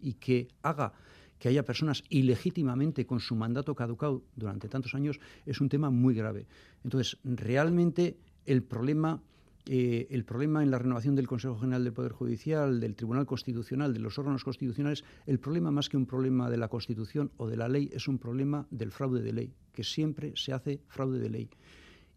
y 0.00 0.14
que 0.14 0.48
haga 0.62 0.92
que 1.38 1.48
haya 1.48 1.64
personas 1.64 2.02
ilegítimamente 2.08 3.06
con 3.06 3.20
su 3.20 3.34
mandato 3.34 3.74
caducado 3.74 4.22
durante 4.36 4.68
tantos 4.68 4.94
años, 4.94 5.20
es 5.44 5.60
un 5.60 5.68
tema 5.68 5.90
muy 5.90 6.14
grave. 6.14 6.46
Entonces, 6.84 7.18
realmente 7.24 8.16
el 8.46 8.62
problema, 8.62 9.22
eh, 9.66 10.06
el 10.10 10.24
problema 10.24 10.62
en 10.62 10.70
la 10.70 10.78
renovación 10.78 11.14
del 11.14 11.26
Consejo 11.26 11.58
General 11.58 11.84
del 11.84 11.92
Poder 11.92 12.12
Judicial, 12.12 12.80
del 12.80 12.94
Tribunal 12.94 13.26
Constitucional, 13.26 13.92
de 13.92 14.00
los 14.00 14.18
órganos 14.18 14.44
constitucionales, 14.44 15.04
el 15.26 15.38
problema 15.38 15.70
más 15.70 15.88
que 15.88 15.96
un 15.96 16.06
problema 16.06 16.48
de 16.48 16.56
la 16.56 16.68
Constitución 16.68 17.30
o 17.36 17.48
de 17.48 17.56
la 17.56 17.68
ley 17.68 17.90
es 17.92 18.08
un 18.08 18.18
problema 18.18 18.66
del 18.70 18.92
fraude 18.92 19.22
de 19.22 19.32
ley, 19.32 19.54
que 19.72 19.84
siempre 19.84 20.32
se 20.36 20.52
hace 20.52 20.80
fraude 20.88 21.18
de 21.18 21.30
ley. 21.30 21.50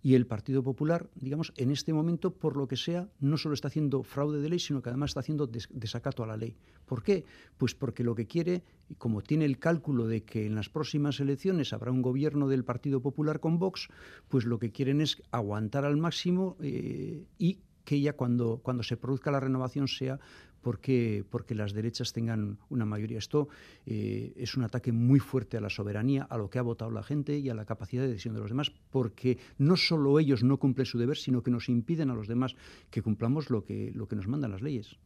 Y 0.02 0.16
el 0.16 0.26
Partido 0.26 0.64
Popular, 0.64 1.10
digamos, 1.16 1.52
en 1.58 1.72
este 1.72 1.94
momento, 1.94 2.34
por 2.34 2.56
lo 2.56 2.68
que 2.68 2.78
sea, 2.78 3.10
no 3.20 3.38
solo 3.38 3.54
está 3.54 3.68
haciendo 3.68 4.04
fraude 4.04 4.40
de 4.40 4.50
ley, 4.50 4.60
sino 4.60 4.82
que 4.82 4.90
además 4.90 5.12
está 5.12 5.20
haciendo 5.20 5.48
desacato 5.48 6.24
a 6.24 6.28
la 6.28 6.38
ley. 6.38 6.56
¿Por 6.86 7.04
qué? 7.04 7.26
Pues 7.58 7.76
porque 7.76 8.04
lo 8.04 8.16
que 8.16 8.26
quiere, 8.26 8.64
como 8.98 9.22
tiene 9.22 9.46
el 9.46 9.60
cálculo 9.60 10.08
de 10.08 10.24
que 10.24 10.46
en 10.46 10.56
las 10.56 10.70
próximas 10.70 11.20
elecciones 11.20 11.74
habrá 11.74 11.92
un 11.92 12.02
gobierno 12.02 12.48
del 12.48 12.64
Partido 12.64 13.02
Popular 13.02 13.40
con 13.40 13.60
Vox, 13.60 13.90
pues 14.30 14.46
lo 14.46 14.58
que 14.58 14.72
quieren 14.72 15.02
es 15.02 15.22
aguantar 15.32 15.84
al 15.84 15.98
máximo 15.98 16.56
eh, 16.62 17.26
y 17.38 17.60
que 17.84 18.00
ya 18.00 18.14
cuando, 18.14 18.60
cuando 18.62 18.84
se 18.84 18.98
produzca 18.98 19.32
la 19.32 19.40
renovación 19.40 19.88
sea 19.88 20.20
porque, 20.62 21.24
porque 21.30 21.56
las 21.56 21.74
derechas 21.74 22.14
tengan 22.14 22.58
una 22.70 22.86
mayoría. 22.86 23.18
Esto 23.18 23.48
eh, 23.86 24.34
es 24.36 24.56
un 24.56 24.64
ataque 24.64 24.92
muy 24.92 25.20
fuerte 25.20 25.58
a 25.58 25.62
la 25.62 25.70
soberanía, 25.70 26.24
a 26.24 26.38
lo 26.38 26.50
que 26.50 26.60
ha 26.60 26.64
votado 26.64 26.92
la 26.92 27.04
gente 27.04 27.38
y 27.38 27.50
a 27.50 27.54
la 27.54 27.66
capacidad 27.66 28.04
de 28.04 28.10
decisión 28.10 28.34
de 28.34 28.42
los 28.42 28.50
demás, 28.50 28.72
porque 28.90 29.38
no 29.58 29.78
solo 29.78 30.20
ellos 30.20 30.44
no 30.44 30.58
cumplen 30.58 30.86
su 30.86 30.98
deber, 30.98 31.18
sino 31.18 31.44
que 31.44 31.52
nos 31.52 31.70
impiden 31.70 32.10
a 32.10 32.16
los 32.16 32.28
demás 32.28 32.56
que 32.90 33.02
cumplamos 33.02 33.50
lo 33.50 33.64
que, 33.64 33.92
lo 33.94 34.08
que 34.08 34.16
nos 34.16 34.28
mandan 34.28 34.52
las 34.52 34.62
leyes. 34.62 34.98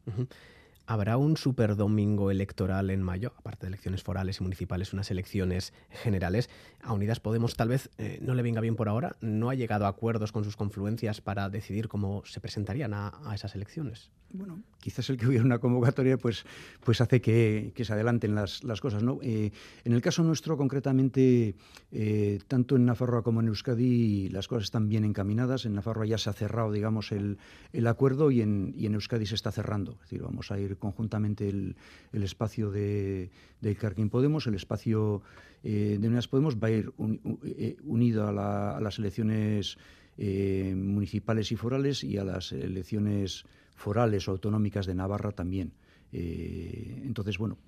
¿Habrá 0.86 1.16
un 1.16 1.38
superdomingo 1.38 2.30
electoral 2.30 2.90
en 2.90 3.02
mayo, 3.02 3.32
aparte 3.38 3.62
de 3.62 3.68
elecciones 3.68 4.02
forales 4.02 4.40
y 4.40 4.42
municipales, 4.42 4.92
unas 4.92 5.10
elecciones 5.10 5.72
generales? 5.88 6.50
A 6.82 6.92
Unidas 6.92 7.20
Podemos 7.20 7.56
tal 7.56 7.68
vez 7.68 7.88
eh, 7.96 8.18
no 8.20 8.34
le 8.34 8.42
venga 8.42 8.60
bien 8.60 8.76
por 8.76 8.90
ahora, 8.90 9.16
no 9.22 9.48
ha 9.48 9.54
llegado 9.54 9.86
a 9.86 9.88
acuerdos 9.88 10.30
con 10.30 10.44
sus 10.44 10.56
confluencias 10.56 11.22
para 11.22 11.48
decidir 11.48 11.88
cómo 11.88 12.22
se 12.26 12.40
presentarían 12.40 12.92
a, 12.92 13.14
a 13.24 13.34
esas 13.34 13.54
elecciones 13.54 14.10
bueno, 14.34 14.62
quizás 14.80 15.08
el 15.10 15.16
que 15.16 15.28
hubiera 15.28 15.44
una 15.44 15.60
convocatoria 15.60 16.18
pues, 16.18 16.44
pues 16.82 17.00
hace 17.00 17.20
que, 17.20 17.72
se 17.76 17.92
adelanten 17.92 18.34
las, 18.34 18.60
cosas. 18.80 19.02
¿no? 19.02 19.18
Eh, 19.22 19.52
en 19.84 19.92
el 19.92 20.02
caso 20.02 20.24
nuestro, 20.24 20.56
concretamente, 20.56 21.54
eh, 21.92 22.40
tanto 22.48 22.74
en 22.74 22.84
Nafarroa 22.84 23.22
como 23.22 23.40
en 23.40 23.48
Euskadi, 23.48 24.28
las 24.30 24.48
cosas 24.48 24.64
están 24.64 24.88
bien 24.88 25.04
encaminadas. 25.04 25.66
En 25.66 25.74
Nafarroa 25.74 26.06
ya 26.06 26.18
se 26.18 26.30
ha 26.30 26.32
cerrado, 26.32 26.72
digamos, 26.72 27.12
el, 27.12 27.38
acuerdo 27.86 28.32
y 28.32 28.42
en, 28.42 28.74
y 28.76 28.86
en, 28.86 28.94
Euskadi 28.94 29.24
se 29.24 29.36
está 29.36 29.52
cerrando. 29.52 29.92
Es 29.92 30.10
decir, 30.10 30.22
vamos 30.22 30.50
a 30.50 30.58
ir 30.58 30.73
conjuntamente 30.76 31.48
el, 31.48 31.76
espacio 32.12 32.70
de, 32.70 33.30
de 33.60 33.74
Carquín 33.76 34.10
Podemos, 34.10 34.46
el 34.46 34.54
espacio 34.54 35.22
eh, 35.62 35.98
de 36.00 36.08
Unidas 36.08 36.28
Podemos 36.28 36.56
va 36.56 36.68
a 36.68 36.70
ir 36.70 36.92
unido 37.84 38.28
a, 38.28 38.80
las 38.80 38.98
elecciones 38.98 39.78
municipales 40.16 41.50
y 41.50 41.56
forales 41.56 42.04
y 42.04 42.18
a 42.18 42.24
las 42.24 42.52
elecciones 42.52 43.44
forales 43.74 44.28
o 44.28 44.30
autonómicas 44.30 44.86
de 44.86 44.94
Navarra 44.94 45.32
también. 45.32 45.72
Eh, 46.16 47.02
entonces, 47.04 47.38
bueno, 47.38 47.58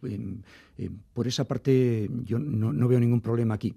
por 1.12 1.26
esa 1.26 1.44
parte 1.44 2.08
yo 2.22 2.38
no, 2.38 2.86
veo 2.86 3.00
ningún 3.00 3.20
problema 3.20 3.54
aquí. 3.54 3.74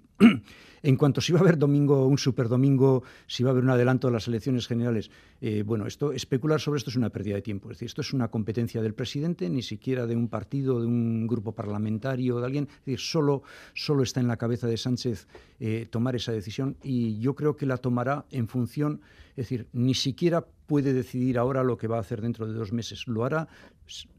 En 0.84 0.96
cuanto 0.96 1.22
si 1.22 1.34
va 1.34 1.40
a 1.40 1.42
haber 1.42 1.58
domingo, 1.58 2.06
un 2.06 2.18
superdomingo, 2.18 3.04
si 3.28 3.44
va 3.44 3.50
a 3.50 3.52
haber 3.52 3.64
un 3.64 3.70
adelanto 3.70 4.08
de 4.08 4.14
las 4.14 4.28
elecciones 4.28 4.68
generales, 4.68 5.12
eh, 5.42 5.64
bueno, 5.66 5.88
esto 5.88 6.12
especular 6.12 6.60
sobre 6.60 6.78
esto 6.78 6.90
es 6.90 6.96
una 6.96 7.10
pérdida 7.10 7.36
de 7.36 7.42
tiempo. 7.42 7.70
Es 7.70 7.78
decir, 7.78 7.88
esto 7.88 8.02
es 8.02 8.14
una 8.14 8.30
competencia 8.30 8.82
del 8.82 8.94
presidente, 8.94 9.50
ni 9.50 9.62
siquiera 9.62 10.06
de 10.06 10.16
un 10.16 10.28
partido, 10.28 10.80
de 10.80 10.88
un 10.88 11.28
grupo 11.28 11.54
parlamentario, 11.54 12.40
de 12.40 12.46
alguien. 12.46 12.68
Es 12.70 12.86
decir, 12.86 13.00
solo, 13.00 13.44
solo 13.74 14.04
está 14.04 14.20
en 14.20 14.28
la 14.28 14.38
cabeza 14.38 14.68
de 14.68 14.78
Sánchez 14.78 15.28
eh, 15.60 15.88
tomar 15.90 16.16
esa 16.16 16.32
decisión 16.32 16.78
y 16.84 17.20
yo 17.20 17.36
creo 17.36 17.56
que 17.56 17.66
la 17.66 17.78
tomará 17.78 18.26
en 18.32 18.48
función, 18.48 19.02
es 19.32 19.50
decir, 19.50 19.68
ni 19.74 19.94
siquiera 19.94 20.46
puede 20.66 20.94
decidir 20.94 21.38
ahora 21.38 21.64
lo 21.64 21.78
que 21.78 21.88
va 21.88 21.98
a 21.98 22.02
hacer 22.02 22.22
dentro 22.22 22.46
de 22.46 22.54
dos 22.54 22.72
meses. 22.72 23.08
Lo 23.08 23.26
hará 23.26 23.48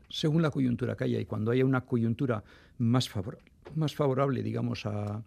según 0.09 0.43
la 0.43 0.51
coyuntura 0.51 0.97
que 0.97 1.05
haya 1.05 1.21
y 1.21 1.25
cuando 1.25 1.53
haya 1.53 1.65
una 1.65 1.83
coyuntura 1.83 2.43
más, 2.79 3.09
más 3.77 3.95
favorable, 3.95 4.43
digamos, 4.43 4.85
a, 4.87 5.23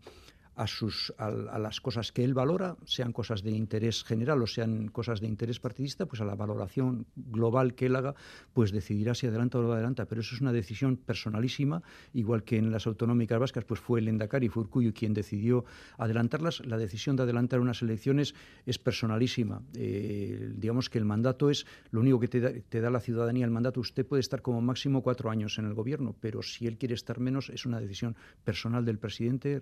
a, 0.56 0.68
sus, 0.68 1.14
a, 1.18 1.30
las 1.32 1.82
cosas 1.82 2.12
que 2.12 2.24
él 2.24 2.34
valora, 2.34 2.78
sean 2.86 3.12
cosas 3.12 3.44
de 3.44 3.52
interés 3.52 4.04
general 4.04 4.42
o 4.42 4.48
sean 4.48 4.88
cosas 4.88 5.20
de 5.22 5.28
interés 5.28 5.60
partidista, 5.60 6.06
pues 6.06 6.22
a 6.22 6.26
la 6.26 6.36
valoración 6.36 7.06
global 7.16 7.74
que 7.76 7.88
él 7.88 7.96
haga, 7.96 8.16
pues 8.54 8.72
decidirá 8.72 9.16
si 9.16 9.28
adelanta 9.28 9.60
o 9.60 9.64
no 9.64 9.74
adelanta. 9.74 10.06
Pero 10.06 10.22
eso 10.22 10.36
es 10.36 10.42
una 10.42 10.54
decisión 10.54 10.98
personalísima, 10.98 11.82
igual 12.14 12.44
que 12.44 12.58
en 12.58 12.72
las 12.72 12.88
autonómicas 12.88 13.40
vascas, 13.40 13.66
pues 13.66 13.80
fue 13.80 14.00
el 14.00 14.08
Endacari 14.08 14.50
fue 14.50 14.64
Urcuyo 14.64 14.94
quien 14.94 15.14
decidió 15.14 15.66
adelantarlas. 15.98 16.66
La 16.66 16.78
decisión 16.78 17.16
de 17.16 17.24
adelantar 17.24 17.60
unas 17.60 17.82
elecciones 17.82 18.36
es 18.66 18.78
personalísima. 18.78 19.62
Eh, 19.76 20.52
digamos 20.56 20.90
que 20.90 20.98
el 20.98 21.06
mandato 21.06 21.50
es 21.50 21.66
lo 21.92 22.02
único 22.02 22.20
que 22.20 22.28
te 22.28 22.40
da, 22.40 22.52
te 22.70 22.82
da 22.82 22.90
la 22.90 23.00
ciudadanía. 23.00 23.46
El 23.46 23.52
mandato, 23.52 23.80
usted 23.80 24.06
puede 24.06 24.22
estar 24.22 24.42
como 24.42 24.62
máximo 24.62 25.02
cuatro 25.02 25.30
años 25.30 25.58
en 25.58 25.66
el 25.66 25.74
gobierno, 25.74 26.16
pero 26.20 26.42
si 26.42 26.68
él 26.68 26.78
quiere 26.78 26.94
estar 26.94 27.20
menos, 27.20 27.50
es 27.50 27.66
una 27.66 27.80
decisión 27.80 28.16
personal 28.44 28.86
del 28.86 29.00
presidente 29.00 29.62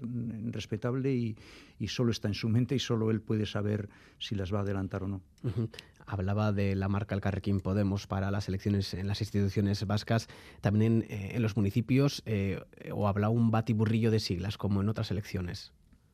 respecto 0.52 0.81
y, 1.80 1.88
solo 1.88 2.12
está 2.12 2.28
en 2.28 2.34
su 2.34 2.48
mente 2.50 2.76
y 2.76 2.80
solo 2.80 3.10
él 3.12 3.22
puede 3.22 3.46
saber 3.46 3.90
si 4.20 4.36
las 4.36 4.54
va 4.54 4.60
a 4.60 4.62
adelantar 4.62 5.04
o 5.04 5.08
no. 5.08 5.22
Hablaba 6.06 6.52
de 6.52 6.76
la 6.76 6.90
marca 6.90 7.16
El 7.16 7.22
Carrequín 7.22 7.60
Podemos 7.60 8.08
para 8.08 8.32
las 8.32 8.48
elecciones 8.48 8.94
en 8.94 9.08
las 9.08 9.22
instituciones 9.22 9.86
vascas, 9.86 10.28
también 10.60 11.06
en, 11.10 11.36
eh, 11.36 11.40
los 11.40 11.56
municipios, 11.56 12.22
eh, 12.26 12.60
o 12.92 13.08
habla 13.08 13.30
un 13.30 13.52
batiburrillo 13.52 14.12
de 14.12 14.20
siglas, 14.20 14.58
como 14.58 14.82
en 14.82 14.90
otras 14.90 15.12
elecciones. 15.12 15.74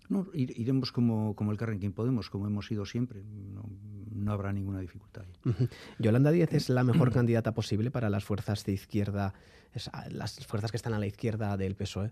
No, 0.09 0.27
iremos 0.33 0.91
como, 0.91 1.35
como 1.35 1.51
el 1.51 1.57
Carrequín 1.57 1.91
Podemos, 1.91 2.29
como 2.29 2.47
hemos 2.47 2.71
ido 2.71 2.85
siempre. 2.85 3.23
No, 3.23 3.63
no 4.17 4.31
habrá 4.31 4.53
ninguna 4.53 4.79
dificultad. 4.79 5.25
Yolanda 5.99 6.31
Díez 6.31 6.53
es 6.53 6.69
la 6.69 6.83
mejor 6.83 7.11
candidata 7.13 7.53
posible 7.53 7.91
para 7.91 8.09
las 8.09 8.23
fuerzas 8.23 8.63
de 8.65 8.73
izquierda, 8.73 9.33
las 10.11 10.45
fuerzas 10.45 10.71
que 10.71 10.77
están 10.77 10.93
a 10.93 10.99
la 10.99 11.07
izquierda 11.07 11.57
del 11.57 11.75
PSOE. 11.75 12.11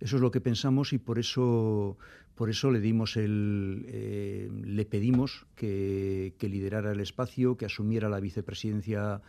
Eso 0.00 0.16
es 0.16 0.22
lo 0.22 0.30
que 0.30 0.40
pensamos 0.40 0.92
y 0.92 0.98
por 0.98 1.18
eso, 1.18 1.96
por 2.34 2.50
eso 2.50 2.70
le 2.70 2.80
dimos 2.80 3.16
el, 3.16 3.86
eh, 3.88 4.50
le 4.64 4.84
pedimos 4.84 5.46
que, 5.54 6.34
liderara 6.40 6.92
el 6.92 7.00
espacio, 7.00 7.56
que 7.56 7.64
asumiera 7.64 8.08
la 8.08 8.20
vicepresidencia, 8.20 9.22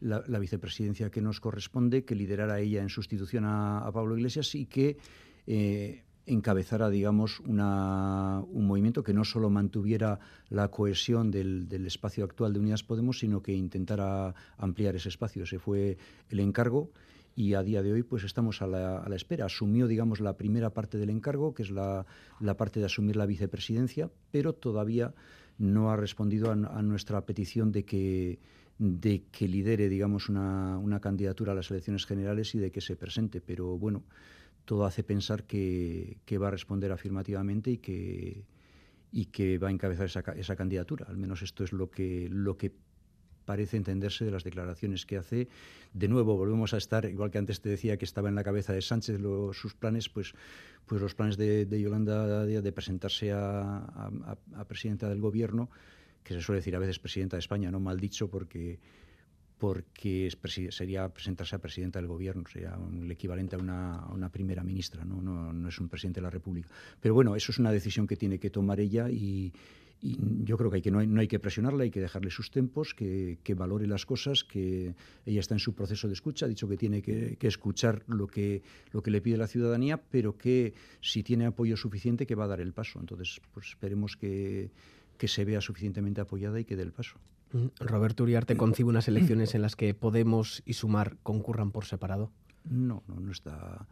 la, 0.00 0.38
vicepresidencia 0.38 1.10
que 1.10 1.20
nos 1.20 1.40
corresponde, 1.40 2.04
que 2.04 2.14
liderara 2.14 2.60
ella 2.60 2.82
en 2.82 2.88
sustitución 2.88 3.44
a, 3.46 3.90
Pablo 3.92 4.16
Iglesias 4.16 4.54
y 4.54 4.66
que 4.66 4.96
eh, 5.48 6.04
encabezara, 6.24 6.88
digamos, 6.88 7.40
una, 7.40 8.44
un 8.46 8.68
movimiento 8.68 9.02
que 9.02 9.12
no 9.12 9.24
solo 9.24 9.50
mantuviera 9.50 10.20
la 10.50 10.68
cohesión 10.68 11.32
del, 11.32 11.68
del, 11.68 11.84
espacio 11.84 12.22
actual 12.22 12.52
de 12.52 12.60
Unidas 12.60 12.84
Podemos, 12.84 13.18
sino 13.18 13.42
que 13.42 13.54
intentara 13.54 14.36
ampliar 14.56 14.94
ese 14.94 15.08
espacio. 15.08 15.42
Ese 15.42 15.58
fue 15.58 15.98
el 16.30 16.38
encargo 16.38 16.92
y 17.34 17.54
a 17.54 17.62
día 17.62 17.82
de 17.82 17.92
hoy 17.92 18.02
pues 18.02 18.24
estamos 18.24 18.62
a 18.62 18.66
la, 18.66 19.16
espera. 19.16 19.46
Asumió, 19.46 19.86
digamos, 19.86 20.20
la 20.20 20.36
primera 20.36 20.70
parte 20.70 20.98
del 20.98 21.10
encargo, 21.10 21.54
que 21.54 21.62
es 21.62 21.70
la, 21.70 22.06
parte 22.56 22.80
de 22.80 22.86
asumir 22.86 23.16
la 23.16 23.26
vicepresidencia, 23.26 24.10
pero 24.30 24.52
todavía 24.52 25.14
no 25.58 25.90
ha 25.90 25.96
respondido 25.96 26.50
a, 26.50 26.82
nuestra 26.82 27.24
petición 27.24 27.72
de 27.72 27.84
que 27.84 28.38
de 28.78 29.24
que 29.30 29.46
lidere, 29.46 29.88
digamos, 29.88 30.28
una, 30.28 30.98
candidatura 31.00 31.52
a 31.52 31.54
las 31.54 31.70
elecciones 31.70 32.04
generales 32.04 32.54
y 32.54 32.58
de 32.58 32.72
que 32.72 32.80
se 32.80 32.96
presente. 32.96 33.40
Pero 33.40 33.78
bueno, 33.78 34.02
todo 34.64 34.84
hace 34.84 35.04
pensar 35.04 35.44
que, 35.44 36.18
va 36.40 36.48
a 36.48 36.50
responder 36.50 36.90
afirmativamente 36.90 37.70
y 37.70 37.78
que, 37.78 38.44
y 39.12 39.26
que 39.26 39.58
va 39.58 39.68
a 39.68 39.70
encabezar 39.70 40.06
esa, 40.06 40.20
esa 40.20 40.56
candidatura. 40.56 41.06
Al 41.08 41.16
menos 41.16 41.42
esto 41.42 41.62
es 41.64 41.72
lo 41.72 41.90
que, 41.90 42.28
lo 42.30 42.56
que 42.56 42.72
parece 43.44 43.76
entenderse 43.76 44.24
de 44.24 44.30
las 44.30 44.44
declaraciones 44.44 45.06
que 45.06 45.16
hace. 45.16 45.48
De 45.92 46.08
nuevo, 46.08 46.36
volvemos 46.36 46.74
a 46.74 46.78
estar, 46.78 47.04
igual 47.04 47.30
que 47.30 47.38
antes 47.38 47.60
te 47.60 47.68
decía 47.68 47.96
que 47.96 48.04
estaba 48.04 48.28
en 48.28 48.34
la 48.34 48.44
cabeza 48.44 48.72
de 48.72 48.82
Sánchez 48.82 49.20
sus 49.52 49.74
planes, 49.74 50.08
pues, 50.08 50.34
pues 50.86 51.00
los 51.00 51.14
planes 51.14 51.36
de, 51.36 51.66
Yolanda 51.80 52.46
de 52.46 52.72
presentarse 52.72 53.32
a, 53.32 54.36
presidenta 54.66 55.08
del 55.08 55.20
gobierno, 55.20 55.70
que 56.22 56.34
se 56.34 56.40
suele 56.40 56.60
decir 56.60 56.76
a 56.76 56.78
veces 56.78 56.98
presidenta 56.98 57.36
de 57.36 57.40
España, 57.40 57.70
no 57.70 57.80
mal 57.80 57.98
dicho, 57.98 58.28
porque 58.28 58.78
porque 59.58 60.28
sería 60.70 61.08
presentarse 61.08 61.54
a 61.54 61.60
presidenta 61.60 62.00
del 62.00 62.08
gobierno, 62.08 62.42
sería 62.52 62.76
el 63.00 63.08
equivalente 63.08 63.54
a 63.54 63.60
una, 63.60 64.28
primera 64.28 64.64
ministra, 64.64 65.04
¿no? 65.04 65.22
No, 65.22 65.52
no 65.52 65.68
es 65.68 65.78
un 65.78 65.88
presidente 65.88 66.18
de 66.18 66.24
la 66.24 66.30
República. 66.30 66.68
Pero 67.00 67.14
bueno, 67.14 67.36
eso 67.36 67.52
es 67.52 67.60
una 67.60 67.70
decisión 67.70 68.08
que 68.08 68.16
tiene 68.16 68.40
que 68.40 68.50
tomar 68.50 68.80
ella 68.80 69.08
y, 69.08 69.52
y 70.02 70.18
yo 70.44 70.58
creo 70.58 70.68
que, 70.68 70.76
hay 70.76 70.82
que 70.82 70.90
no, 70.90 70.98
hay, 70.98 71.06
no 71.06 71.20
hay 71.20 71.28
que 71.28 71.38
presionarla, 71.38 71.84
hay 71.84 71.90
que 71.90 72.00
dejarle 72.00 72.30
sus 72.30 72.50
tempos, 72.50 72.92
que, 72.92 73.38
valore 73.56 73.86
las 73.86 74.04
cosas, 74.04 74.42
que 74.42 74.96
ella 75.24 75.40
está 75.40 75.54
en 75.54 75.60
su 75.60 75.74
proceso 75.74 76.08
de 76.08 76.14
escucha, 76.14 76.46
ha 76.46 76.48
dicho 76.48 76.68
que 76.68 76.76
tiene 76.76 77.02
que, 77.02 77.38
escuchar 77.40 78.02
lo 78.08 78.26
que, 78.26 78.62
lo 78.90 79.00
que 79.00 79.12
le 79.12 79.20
pide 79.20 79.36
la 79.36 79.46
ciudadanía, 79.46 80.02
pero 80.02 80.36
que 80.36 80.74
si 81.00 81.22
tiene 81.22 81.46
apoyo 81.46 81.76
suficiente, 81.76 82.26
que 82.26 82.34
va 82.34 82.44
a 82.44 82.48
dar 82.48 82.60
el 82.60 82.72
paso. 82.72 82.98
Entonces, 82.98 83.40
pues 83.54 83.68
esperemos 83.68 84.16
que, 84.16 84.70
se 85.24 85.44
vea 85.44 85.60
suficientemente 85.60 86.20
apoyada 86.20 86.58
y 86.58 86.64
que 86.64 86.74
dé 86.74 86.82
el 86.82 86.90
paso. 86.90 87.16
Mm, 87.52 87.66
Roberto 87.78 88.24
Uriarte 88.24 88.56
concibe 88.56 88.88
unas 88.88 89.06
elecciones 89.06 89.54
en 89.54 89.62
las 89.62 89.76
que 89.76 89.94
Podemos 89.94 90.64
y 90.66 90.72
Sumar 90.72 91.16
concurran 91.22 91.70
por 91.70 91.84
separado. 91.84 92.32
No, 92.64 93.04
no, 93.06 93.20
no 93.20 93.30
está 93.30 93.86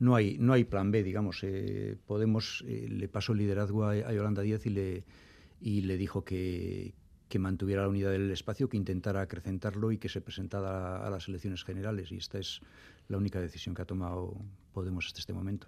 no 0.00 0.16
hay, 0.16 0.38
no 0.40 0.54
hay 0.54 0.64
plan 0.64 0.90
B, 0.90 1.04
digamos. 1.04 1.38
Eh, 1.44 1.96
Podemos 2.04 2.64
eh, 2.66 2.88
le 2.90 3.06
pasó 3.06 3.30
el 3.30 3.38
liderazgo 3.38 3.84
a, 3.84 3.92
a, 3.92 4.12
Yolanda 4.12 4.42
Díaz 4.42 4.66
y 4.66 4.70
le, 4.70 5.04
y 5.62 5.82
le 5.82 5.96
dijo 5.96 6.24
que, 6.24 6.94
que 7.32 7.38
mantuviera 7.38 7.80
la 7.80 7.88
unidad 7.88 8.10
del 8.10 8.30
espacio, 8.30 8.68
que 8.68 8.76
intentara 8.76 9.22
acrecentarlo 9.22 9.90
y 9.90 9.96
que 9.96 10.10
se 10.10 10.20
presentara 10.20 11.06
a, 11.06 11.08
las 11.08 11.28
elecciones 11.28 11.64
generales. 11.64 12.12
Y 12.12 12.16
esta 12.16 12.38
es 12.38 12.60
la 13.08 13.16
única 13.16 13.40
decisión 13.40 13.74
que 13.74 13.80
ha 13.80 13.86
tomado 13.86 14.36
Podemos 14.74 15.06
hasta 15.06 15.20
este 15.20 15.34
momento. 15.34 15.66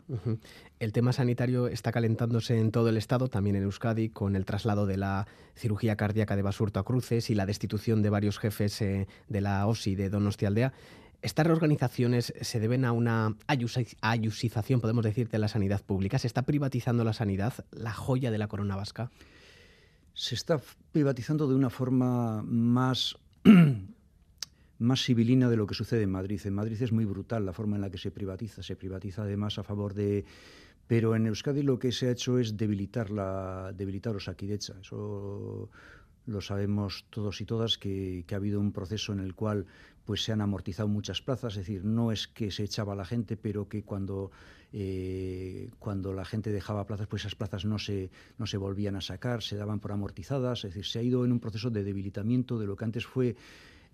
El 0.79 0.93
tema 0.93 1.13
sanitario 1.13 1.67
está 1.67 1.93
calentándose 1.93 2.59
en 2.59 2.71
todo 2.71 2.89
el 2.89 2.97
Estado, 2.97 3.29
también 3.29 3.57
en 3.57 3.65
Euskadi, 3.65 4.09
con 4.09 4.35
el 4.35 4.47
traslado 4.47 4.87
de 4.87 4.97
la 4.97 5.27
cirugía 5.55 5.95
cardíaca 5.97 6.37
de 6.37 6.43
Basurto 6.43 6.81
a 6.81 6.85
Cruces 6.85 7.29
y 7.29 7.35
la 7.35 7.45
destitución 7.45 8.03
de 8.03 8.09
varios 8.09 8.39
jefes 8.39 8.81
eh, 8.81 9.07
de 9.29 9.41
la 9.43 9.67
OSI 9.67 9.95
de 9.95 10.09
Donostialdea. 10.09 10.73
¿Estas 11.21 11.47
reorganizaciones 11.47 12.35
se 12.41 12.61
deben 12.61 12.85
a 12.85 12.93
una 12.93 13.37
ayusización, 13.47 14.81
podemos 14.81 15.05
decir, 15.05 15.29
de 15.29 15.39
la 15.39 15.49
sanidad 15.49 15.83
pública? 15.83 16.19
¿Se 16.19 16.27
está 16.27 16.43
privatizando 16.43 17.05
la 17.05 17.13
sanidad, 17.13 17.55
la 17.73 17.93
joya 17.93 18.31
de 18.31 18.39
la 18.39 18.49
corona 18.49 18.77
vasca? 18.77 19.11
Se 20.15 20.37
está 20.37 20.61
privatizando 20.93 21.49
de 21.49 21.57
una 21.57 21.71
forma 21.71 22.43
más, 22.43 23.17
más 24.79 25.03
civilina 25.03 25.51
de 25.51 25.57
lo 25.57 25.67
que 25.67 25.75
sucede 25.75 26.03
en 26.03 26.11
Madrid. 26.11 26.41
En 26.45 26.55
Madrid 26.55 26.81
es 26.81 26.93
muy 26.93 27.05
brutal 27.05 27.45
la 27.45 27.53
forma 27.53 27.75
en 27.77 27.83
la 27.83 27.91
que 27.91 27.99
se 27.99 28.13
privatiza. 28.13 28.63
Se 28.63 28.77
privatiza 28.77 29.23
además 29.23 29.59
a 29.59 29.65
favor 29.65 29.93
de... 29.93 30.25
Pero 30.87 31.17
en 31.17 31.27
Euskadi 31.27 31.63
lo 31.63 31.79
que 31.79 31.93
se 31.93 32.09
ha 32.09 32.11
hecho 32.11 32.39
es 32.39 32.57
debilitar, 32.57 33.11
la, 33.11 33.73
debilitar. 33.75 34.15
Eso 34.17 35.71
lo 36.27 36.41
sabemos 36.41 37.07
todos 37.11 37.41
y 37.41 37.45
todas, 37.45 37.79
que, 37.79 38.25
que, 38.27 38.35
ha 38.35 38.39
habido 38.39 38.61
un 38.61 38.73
proceso 38.73 39.13
en 39.13 39.21
el 39.21 39.35
cual 39.35 39.67
pues, 40.05 40.25
se 40.25 40.33
han 40.33 40.41
amortizado 40.41 40.89
muchas 40.89 41.21
plazas. 41.21 41.55
Es 41.55 41.67
decir, 41.67 41.85
no 41.85 42.13
es 42.13 42.29
que 42.29 42.51
se 42.51 42.65
echaba 42.65 42.95
la 42.95 43.05
gente, 43.05 43.37
pero 43.37 43.69
que 43.69 43.83
cuando 43.83 44.31
eh, 44.77 45.71
cuando 45.79 46.13
la 46.13 46.25
gente 46.25 46.51
dejaba 46.51 46.85
plazas, 46.85 47.07
pues 47.07 47.23
esas 47.23 47.37
plazas 47.37 47.65
no 47.65 47.79
se, 47.79 48.11
no 48.39 48.47
se 48.47 48.57
volvían 48.57 48.97
a 48.97 49.01
sacar, 49.01 49.41
se 49.41 49.55
daban 49.55 49.79
por 49.79 49.93
amortizadas, 49.93 50.65
es 50.65 50.75
decir, 50.75 50.85
se 50.85 50.99
ha 50.99 51.03
ido 51.03 51.25
en 51.25 51.31
un 51.31 51.39
proceso 51.39 51.71
de 51.71 51.85
debilitamiento 51.85 52.59
de 52.59 52.67
lo 52.67 52.75
que 52.75 52.85
antes 52.85 53.07
fue 53.07 53.37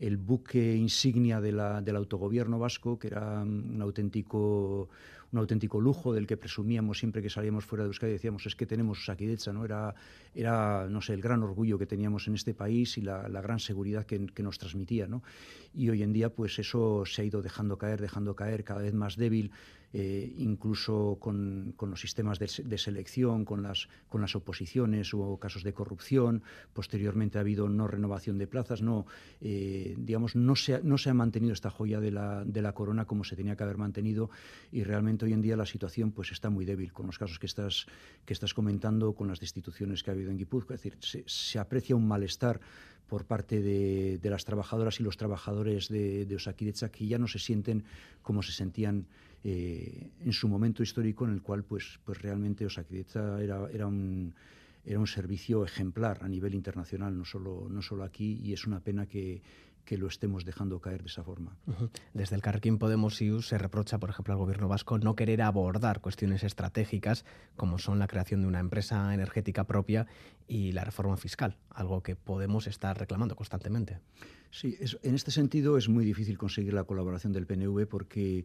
el 0.01 0.17
buque 0.17 0.75
insignia 0.75 1.41
del 1.41 1.97
autogobierno 1.97 2.59
vasco, 2.59 2.99
que 2.99 3.09
era 3.09 3.43
un 3.43 3.79
auténtico, 3.83 4.89
un 5.31 5.39
auténtico 5.39 5.79
lujo 5.79 6.15
del 6.15 6.27
que 6.27 6.39
presumíamos 6.39 6.99
siempre 6.99 7.21
que 7.21 7.29
salíamos 7.29 7.67
fuera 7.67 7.85
de 7.85 7.89
Euskadi, 7.89 8.13
decíamos, 8.13 8.47
es 8.47 8.57
que 8.57 8.65
tenemos 8.65 9.05
Saquidecha, 9.05 9.53
¿no? 9.53 9.63
Era, 9.63 9.95
era, 10.35 10.89
no 10.89 11.03
sé, 11.03 11.13
el 11.13 11.21
gran 11.21 11.43
orgullo 11.43 11.79
que 11.79 11.87
teníamos 11.87 12.27
en 12.29 12.35
este 12.35 12.55
país 12.55 12.97
y 12.97 13.03
la, 13.03 13.29
gran 13.29 13.61
seguridad 13.61 14.07
que, 14.07 14.27
que, 14.27 14.43
nos 14.43 14.59
transmitía, 14.59 15.07
¿no? 15.07 15.23
Y 15.75 15.91
hoy 15.91 16.03
en 16.03 16.15
día, 16.15 16.31
pues 16.31 16.59
eso 16.59 17.05
se 17.05 17.21
ha 17.21 17.25
ido 17.27 17.43
dejando 17.43 17.77
caer, 17.77 18.01
dejando 18.01 18.35
caer, 18.35 18.65
cada 18.65 18.81
vez 18.81 18.95
más 18.95 19.17
débil, 19.17 19.53
eh, 19.93 20.33
incluso 20.39 21.19
con, 21.21 21.75
los 21.81 22.01
sistemas 22.01 22.39
de, 22.39 22.79
selección, 22.79 23.45
con 23.45 23.63
las, 23.63 23.89
con 24.09 24.21
las 24.21 24.37
oposiciones, 24.37 25.13
hubo 25.13 25.39
casos 25.39 25.65
de 25.65 25.73
corrupción, 25.73 26.43
posteriormente 26.73 27.39
ha 27.39 27.41
habido 27.41 27.69
no 27.69 27.89
renovación 27.89 28.39
de 28.39 28.47
plazas, 28.47 28.83
no, 28.83 29.07
eh, 29.41 29.97
digamos, 29.99 30.37
no 30.37 30.55
se, 30.55 30.77
ha, 30.77 30.81
no 30.83 30.97
se 30.97 31.11
ha 31.11 31.15
mantenido 31.15 31.53
esta 31.53 31.71
joya 31.71 32.01
de 32.01 32.13
la, 32.13 32.45
de 32.45 32.63
la 32.63 32.73
corona 32.73 33.05
como 33.05 33.25
se 33.25 33.35
tenía 33.35 33.57
que 33.57 33.65
haber 33.65 33.79
mantenido 33.79 34.31
y 34.71 34.85
realmente 34.85 35.25
hoy 35.25 35.33
en 35.33 35.43
día 35.43 35.57
la 35.57 35.67
situación 35.67 36.13
pues 36.13 36.31
está 36.31 36.51
muy 36.51 36.65
débil 36.65 36.93
con 36.93 37.07
los 37.07 37.19
casos 37.19 37.39
que 37.39 37.47
estás, 37.47 37.87
que 38.25 38.33
estás 38.33 38.55
comentando, 38.55 39.15
con 39.15 39.29
las 39.29 39.41
destituciones 39.41 40.03
que 40.03 40.11
ha 40.11 40.15
habido 40.15 40.31
en 40.31 40.39
Guipúzcoa, 40.39 40.77
es 40.77 40.83
decir, 40.83 40.99
se, 41.01 41.25
se 41.27 41.59
aprecia 41.59 41.97
un 41.97 42.07
malestar 42.07 42.61
por 43.11 43.25
parte 43.25 43.61
de, 43.61 44.31
las 44.31 44.45
trabajadoras 44.45 45.01
y 45.01 45.03
los 45.03 45.17
trabajadores 45.17 45.89
de, 45.89 46.25
de 46.25 46.91
que 46.93 47.07
ya 47.07 47.19
no 47.19 47.27
se 47.27 47.41
sienten 47.41 47.83
como 48.23 48.41
se 48.41 48.53
sentían 48.53 49.05
eh, 49.43 50.11
en 50.25 50.33
su 50.33 50.49
momento 50.49 50.85
histórico 50.85 51.25
en 51.25 51.33
el 51.33 51.43
cual 51.43 51.65
pues, 51.65 51.99
pues 52.05 52.23
realmente 52.23 52.65
Osakidecha 52.65 53.43
era, 53.43 53.69
era 53.73 53.87
un 53.89 54.33
era 54.85 54.99
un 54.99 55.07
servicio 55.07 55.63
ejemplar 55.65 56.21
a 56.23 56.29
nivel 56.29 56.55
internacional, 56.55 57.17
no 57.17 57.25
solo, 57.27 57.69
no 57.69 57.83
solo 57.83 58.03
aquí, 58.03 58.41
y 58.43 58.55
es 58.55 58.67
una 58.67 58.81
pena 58.81 59.05
que, 59.05 59.43
que 59.85 59.99
lo 59.99 60.07
estemos 60.07 60.45
dejando 60.45 60.81
caer 60.81 61.03
de 61.03 61.09
esa 61.09 61.25
forma. 61.25 61.57
Desde 62.15 62.37
el 62.37 62.43
Carquín 62.43 62.79
Podemos 62.79 63.21
IU 63.21 63.43
se 63.43 63.59
reprocha, 63.59 63.99
por 63.99 64.11
ejemplo, 64.11 64.35
al 64.35 64.39
gobierno 64.39 64.69
vasco 64.69 64.99
no 64.99 65.17
querer 65.17 65.43
abordar 65.43 66.01
cuestiones 66.01 66.45
estratégicas 66.45 67.25
como 67.57 67.79
son 67.79 67.99
la 67.99 68.07
creación 68.07 68.43
de 68.43 68.47
una 68.47 68.61
empresa 68.61 69.13
energética 69.13 69.65
propia 69.65 70.07
y 70.47 70.73
la 70.73 70.85
reforma 70.85 71.17
fiscal, 71.17 71.57
algo 71.71 72.03
que 72.03 72.17
Podemos 72.17 72.67
está 72.67 72.95
reclamando 72.95 73.37
constantemente. 73.37 73.99
Sí, 74.51 74.77
en 75.03 75.15
este 75.15 75.31
sentido 75.31 75.79
es 75.79 75.89
muy 75.89 76.05
difícil 76.05 76.37
conseguir 76.37 76.75
la 76.75 76.85
colaboración 76.85 77.33
del 77.33 77.47
PNV 77.47 77.87
porque, 77.87 78.45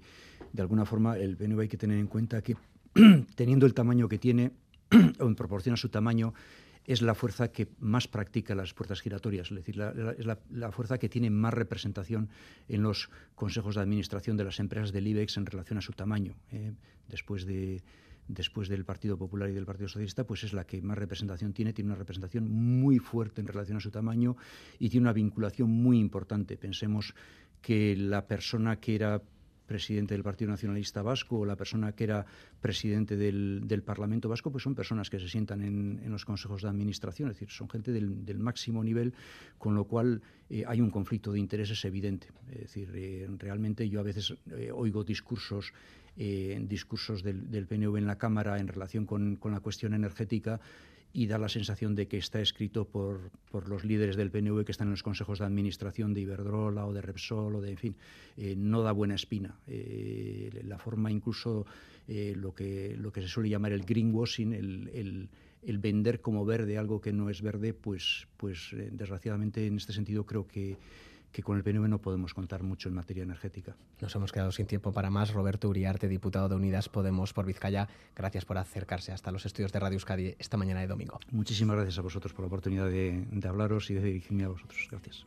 de 0.54 0.62
alguna 0.62 0.86
forma, 0.86 1.18
el 1.18 1.36
PNV 1.36 1.62
hay 1.62 1.68
que 1.68 1.78
tener 1.78 1.98
en 1.98 2.08
cuenta 2.08 2.42
que, 2.42 2.56
teniendo 3.36 3.66
el 3.66 3.74
tamaño 3.74 4.08
que 4.08 4.20
tiene, 4.20 4.52
o 5.20 5.26
en 5.28 5.36
proporción 5.36 5.74
a 5.74 5.78
su 5.78 5.90
tamaño, 5.90 6.34
es 6.86 7.02
la 7.02 7.16
fuerza 7.16 7.52
que 7.52 7.68
más 7.80 8.08
practica 8.08 8.56
las 8.56 8.74
puertas 8.74 9.02
giratorias, 9.02 9.52
es 9.52 9.58
decir, 9.58 9.82
es 10.18 10.26
la, 10.26 10.72
fuerza 10.72 10.98
que 10.98 11.10
tiene 11.10 11.30
más 11.30 11.54
representación 11.54 12.30
en 12.68 12.84
los 12.84 13.10
consejos 13.34 13.76
de 13.76 13.82
administración 13.82 14.38
de 14.38 14.44
las 14.44 14.60
empresas 14.60 14.92
del 14.92 15.08
IBEX 15.08 15.38
en 15.38 15.46
relación 15.46 15.80
a 15.80 15.82
su 15.82 15.94
tamaño. 15.94 16.36
¿eh? 16.52 16.74
después, 17.08 17.46
de, 17.46 17.84
después 18.28 18.70
del 18.70 18.86
Partido 18.86 19.18
Popular 19.18 19.50
y 19.50 19.54
del 19.54 19.66
Partido 19.66 19.88
Socialista, 19.88 20.26
pues 20.26 20.44
es 20.44 20.54
la 20.54 20.66
que 20.66 20.82
más 20.82 20.98
representación 20.98 21.54
tiene, 21.54 21.74
tiene 21.74 21.90
una 21.90 21.98
representación 21.98 22.50
muy 22.50 23.00
fuerte 23.00 23.42
en 23.42 23.48
relación 23.48 23.78
a 23.78 23.82
su 23.82 23.90
tamaño 23.90 24.36
y 24.78 24.90
tiene 24.90 25.06
una 25.06 25.14
vinculación 25.14 25.70
muy 25.70 26.00
importante. 26.00 26.58
Pensemos 26.58 27.16
que 27.62 27.96
la 27.96 28.28
persona 28.28 28.80
que 28.80 28.94
era 28.94 29.22
presidente 29.66 30.14
del 30.14 30.24
Partido 30.24 30.52
Nacionalista 30.52 31.02
Vasco 31.02 31.40
o 31.40 31.46
la 31.46 31.56
persona 31.56 31.92
que 31.94 32.04
era 32.04 32.26
presidente 32.62 33.16
del, 33.16 33.84
Parlamento 33.86 34.30
Vasco, 34.30 34.52
pues 34.52 34.64
son 34.64 34.76
personas 34.76 35.10
que 35.10 35.20
se 35.20 35.28
sientan 35.28 35.62
en, 35.62 36.10
los 36.10 36.26
consejos 36.26 36.62
de 36.62 36.70
administración, 36.70 37.30
es 37.30 37.36
decir, 37.36 37.50
son 37.50 37.70
gente 37.70 37.92
del, 37.92 38.40
máximo 38.40 38.84
nivel, 38.84 39.14
con 39.58 39.76
lo 39.76 39.86
cual 39.86 40.22
eh, 40.50 40.64
hay 40.68 40.82
un 40.82 40.90
conflicto 40.90 41.32
de 41.32 41.40
intereses 41.40 41.84
evidente. 41.86 42.28
Es 42.52 42.62
decir, 42.62 42.92
eh, 42.94 43.28
realmente 43.38 43.90
yo 43.90 44.00
a 44.00 44.04
veces 44.04 44.34
eh, 44.52 44.72
oigo 44.74 45.04
discursos 45.04 45.74
discursos 46.16 47.24
del, 47.24 47.68
PNV 47.68 47.98
en 47.98 48.08
la 48.08 48.18
Cámara 48.18 48.58
en 48.58 48.70
relación 48.70 49.06
con, 49.06 49.36
con 49.36 49.52
la 49.52 49.60
cuestión 49.60 49.94
energética 49.94 50.62
y 51.16 51.28
da 51.28 51.38
la 51.38 51.48
sensación 51.48 51.96
de 51.96 52.10
que 52.10 52.18
está 52.18 52.42
escrito 52.42 52.84
por, 52.84 53.32
por, 53.50 53.70
los 53.70 53.86
líderes 53.86 54.18
del 54.18 54.32
PNV 54.32 54.66
que 54.66 54.74
están 54.74 54.88
en 54.88 54.92
los 54.92 55.02
consejos 55.02 55.40
de 55.40 55.46
administración 55.46 56.14
de 56.14 56.20
Iberdrola 56.20 56.86
o 56.86 56.92
de 56.92 57.02
Repsol 57.02 57.56
o 57.56 57.62
de, 57.62 57.72
en 57.72 57.78
fin, 57.78 57.96
eh, 58.36 58.54
no 58.58 58.82
da 58.82 58.92
buena 58.92 59.16
espina. 59.16 59.58
Eh, 59.66 60.62
la 60.66 60.78
forma 60.78 61.10
incluso, 61.10 61.66
eh, 62.10 62.34
lo, 62.36 62.54
que, 62.54 62.98
lo 63.00 63.14
que 63.14 63.22
se 63.22 63.30
suele 63.30 63.48
llamar 63.48 63.72
el 63.72 63.86
greenwashing, 63.86 64.52
el, 64.52 64.90
el, 64.94 65.30
el, 65.64 65.78
vender 65.78 66.20
como 66.20 66.44
verde 66.44 66.78
algo 66.78 67.00
que 67.00 67.14
no 67.14 67.30
es 67.30 67.42
verde, 67.42 67.74
pues, 67.74 68.28
pues 68.36 68.76
desgraciadamente 68.92 69.66
en 69.66 69.78
este 69.78 69.94
sentido 69.94 70.26
creo 70.26 70.46
que 70.46 70.76
que 71.36 71.44
con 71.44 71.58
el 71.58 71.64
PNV 71.64 71.90
no 71.90 72.00
podemos 72.00 72.34
contar 72.34 72.64
mucho 72.64 72.88
en 72.88 72.96
materia 72.96 73.24
energética. 73.24 73.76
Nos 74.00 74.16
hemos 74.16 74.32
quedado 74.32 74.54
sin 74.54 74.68
tiempo 74.68 74.94
para 74.94 75.10
más. 75.10 75.34
Roberto 75.34 75.68
Uriarte, 75.68 76.08
diputado 76.08 76.48
de 76.48 76.56
Unidas 76.56 76.88
Podemos 76.88 77.34
por 77.34 77.46
Vizcaya, 77.46 77.90
gracias 78.16 78.46
por 78.46 78.58
acercarse 78.58 79.12
hasta 79.12 79.32
los 79.34 79.46
estudios 79.46 79.74
de 79.74 79.80
Radio 79.82 79.96
Euskadi 79.96 80.36
esta 80.40 80.56
mañana 80.56 80.80
de 80.80 80.88
domingo. 80.88 81.20
Muchísimas 81.32 81.76
gracias 81.76 82.00
a 82.00 82.04
vosotros 82.04 82.32
por 82.32 82.44
la 82.44 82.48
oportunidad 82.48 82.86
de, 82.88 83.26
de 83.30 83.48
hablaros 83.50 83.90
y 83.90 83.96
de 83.96 84.02
dirigirme 84.02 84.46
a 84.46 84.48
vosotros. 84.48 84.88
Gracias. 84.90 85.26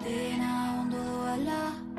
dena 0.00 0.80
ondo 0.80 1.93